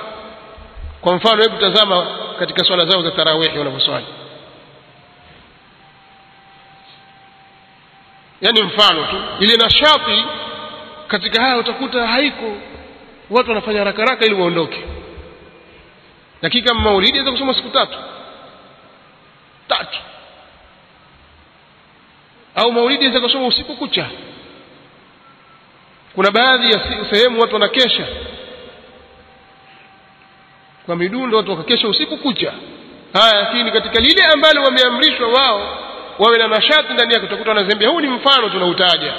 Kwa 1.00 1.14
mfano 1.14 1.42
hebu 1.42 1.56
tazama 1.58 2.06
katika 2.38 2.64
swala 2.64 2.84
zao 2.86 3.02
za 3.02 3.10
tarawihi 3.10 3.58
wanavyoswali. 3.58 4.06
Yaani 8.40 8.62
mfano 8.62 9.04
tu 9.06 9.16
ile 9.40 9.56
nashati 9.56 10.24
katika 11.08 11.42
haya 11.42 11.56
utakuta 11.56 12.06
haiko. 12.06 12.52
Watu 13.30 13.48
wanafanya 13.48 13.78
haraka 13.78 14.24
ili 14.26 14.34
waondoke 14.34 14.84
lakini 16.42 16.62
kama 16.62 16.80
maulidi 16.80 17.18
aweza 17.18 17.32
kusoma 17.32 17.54
siku 17.54 17.68
tatu. 17.70 17.98
Tatu. 19.68 19.98
Au 22.54 22.72
maulidi 22.72 23.04
aweza 23.04 23.20
kusoma 23.20 23.46
usiku 23.46 23.76
kucha. 23.76 24.06
Kuna 26.14 26.30
baadhi 26.30 26.66
ya 26.72 26.80
sehemu 27.10 27.40
watu 27.40 27.54
wanakesha. 27.54 28.06
Kwa 30.86 30.96
midundo 30.96 31.36
watu 31.36 31.50
wakakesha 31.50 31.88
usiku 31.88 32.16
kucha. 32.16 32.52
Haya 33.12 33.34
lakini 33.34 33.72
katika 33.72 34.00
lile 34.00 34.24
ambalo 34.24 34.62
wameamrishwa 34.62 35.28
wao 35.28 35.78
wawe 36.18 36.38
na 36.38 36.48
nashati 36.48 36.92
ndani 36.92 37.14
yake 37.14 37.26
utakuta 37.26 37.50
wanazembea. 37.50 37.88
Huu 37.88 38.00
ni 38.00 38.08
mfano 38.08 38.48
tunautaja. 38.48 39.12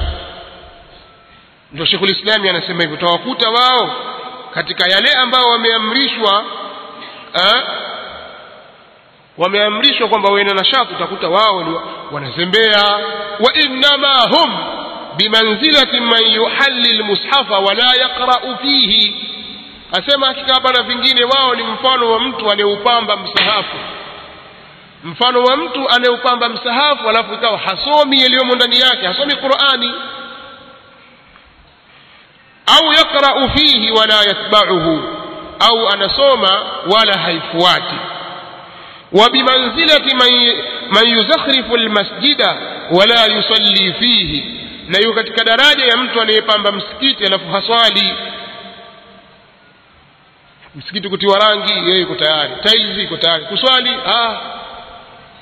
Ndio 1.71 1.85
Sheikhul 1.85 2.09
Islami 2.09 2.49
anasema 2.49 2.81
hivyo. 2.81 2.97
Utawakuta 2.97 3.49
wao 3.49 3.95
katika 4.53 4.91
yale 4.91 5.11
ambao 5.11 5.45
wameamrishwa 5.49 6.45
wameamrishwa 9.37 10.07
kwamba 10.07 10.29
wawe 10.29 10.43
na 10.43 10.53
utakuta 10.95 11.27
wao 11.29 11.83
wanazembea. 12.11 12.81
Wa 13.39 13.53
innama 13.53 14.19
hum 14.21 14.57
bimanzilati 15.17 15.99
man 15.99 16.23
yuhalli 16.31 16.93
lmushafa 16.97 17.59
wala 17.59 17.95
yaqra'u 17.95 18.57
fihi. 18.61 19.29
Asema 19.91 20.27
hakika 20.27 20.53
hapana 20.53 20.83
vingine 20.83 21.23
wao 21.23 21.55
ni 21.55 21.63
mfano 21.63 22.11
wa 22.11 22.19
mtu 22.19 22.51
anayeupamba 22.51 23.17
msahafu. 23.17 23.77
Mfano 25.03 25.43
wa 25.43 25.57
mtu 25.57 25.89
anayeupamba 25.89 26.49
msahafu 26.49 27.09
alafu 27.09 27.33
ikawa 27.33 27.57
hasomi 27.57 28.21
yaliyomo 28.21 28.55
ndani 28.55 28.79
yake 28.79 29.07
hasomi 29.07 29.35
qurani. 29.35 29.93
Au 32.65 32.93
yaqrau 32.93 33.49
fihi 33.49 33.91
wala 33.91 34.15
yatbauhu 34.15 35.03
au 35.69 35.87
anasoma 35.89 36.65
wala 36.95 37.17
haifuati. 37.17 37.95
Wa 39.11 39.29
bimanzilati 39.29 40.15
man, 40.91 41.07
yuzakhrifu 41.09 41.75
almasjida 41.75 42.57
wala 42.91 43.25
yusalli 43.25 43.93
fihi. 43.93 44.59
Na 44.87 44.99
yuko 44.99 45.13
katika 45.13 45.43
daraja 45.43 45.85
ya 45.85 45.97
mtu 45.97 46.21
anayepamba 46.21 46.71
msikiti 46.71 47.25
alafu 47.25 47.51
haswali. 47.51 48.13
Msikiti 50.75 51.09
kutiwa 51.09 51.39
rangi 51.39 51.73
yeye 51.89 51.99
yuko 52.01 52.15
tayari. 52.15 52.51
Taizi 52.63 53.01
iko 53.03 53.17
tayari. 53.17 53.45
Kuswali 53.45 53.89
ah 54.07 54.37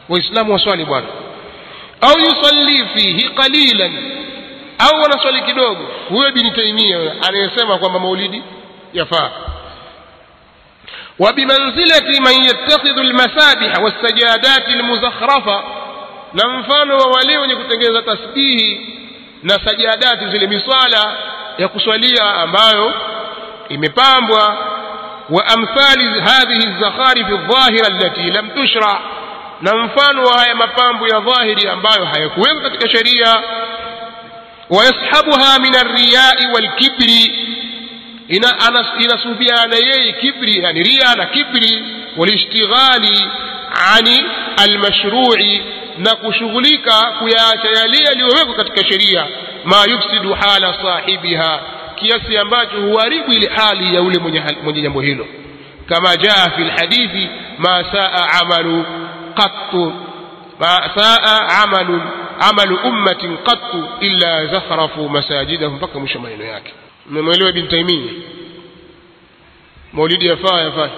waislamu 0.09 0.53
waswali 0.53 0.86
bwana. 0.86 1.07
Au 2.01 2.19
yusalli 2.19 2.86
fihi 2.95 3.30
qalilan. 3.30 3.93
Au 4.80 5.01
wanaswali 5.01 5.41
kidogo. 5.41 5.88
Huyo 6.09 6.32
bini 6.32 6.51
taimia 6.51 6.97
anayesema 7.28 7.78
kwamba 7.78 7.99
maulidi 7.99 8.43
yafaa. 8.93 9.32
وبمنزلة 11.22 12.19
من 12.19 12.43
يتخذ 12.43 12.97
المسابح 12.97 13.80
والسجادات 13.80 14.67
المزخرفة. 14.67 15.63
نمفان 16.34 16.91
وولي 16.91 17.38
ونكتنجز 17.38 17.97
تسبيه 18.07 18.78
نسجادات 19.43 20.19
زل 20.24 20.55
مصالة 20.55 21.17
يقصليا 21.59 22.43
أمايو 22.43 22.91
إمبامبوا 23.72 24.47
وأمثال 25.30 26.22
هذه 26.22 26.59
الزخارف 26.67 27.30
الظاهرة 27.30 27.88
التي 27.88 28.30
لم 28.30 28.49
تشرع 28.49 28.99
نمفان 29.61 30.17
وهي 30.17 30.53
مبامبوا 30.53 31.07
يا 31.07 31.19
ظاهري 31.19 31.72
أمايو 31.74 32.05
حيكوين 32.07 32.67
كشريا 32.67 33.41
ويصحبها 34.69 35.57
من 35.57 35.76
الرياء 35.76 36.38
والكبر 36.55 37.09
walkibri 38.40 39.04
inasuhubiana 39.04 39.76
yeye 39.76 40.14
kibri 40.14 40.58
yani 40.64 40.84
ria 40.84 41.16
na 41.16 41.26
kibri 41.26 41.84
walishtighali 42.18 43.28
ani 43.96 44.26
almashrui 44.64 45.64
na 45.98 46.16
kushughulika 46.16 46.92
kuyaacha 47.20 47.68
yale 47.80 47.98
yaliyowekwa 48.04 48.56
katika 48.56 48.86
sheria 48.92 49.28
ma 49.66 49.76
yufsidu 49.92 50.34
hala 50.34 50.74
sahibiha 50.84 51.60
kiasi 51.96 52.38
ambacho 52.38 52.78
huharibu 52.82 53.34
ile 53.34 53.48
hali 53.56 53.96
ya 53.96 54.02
ule 54.02 54.20
mwenye, 54.20 54.82
jambo 54.82 55.02
hilo 55.02 55.28
kama 55.90 56.18
jaa 56.18 56.50
fi 56.56 56.62
lhadithi 56.64 57.30
ma 57.58 57.86
saa 57.92 58.40
amalu 58.42 58.86
qattu 59.36 59.94
ma 60.60 60.90
saa 60.96 61.48
amalu 61.64 62.02
amalu 62.40 62.76
ummatin 62.76 63.38
qattu 63.38 63.88
illa 64.00 64.46
zakhrafu 64.46 65.10
masajidahum 65.10 65.76
mpaka 65.76 66.00
mwisho 66.00 66.20
maneno 66.20 66.44
yake 66.46 66.74
mmemwelewa 67.12 67.49
ibn 67.49 67.68
Taymiyyah? 67.68 68.12
Maulidi 69.93 70.26
yafaa 70.28 70.62
yafaa 70.62 70.89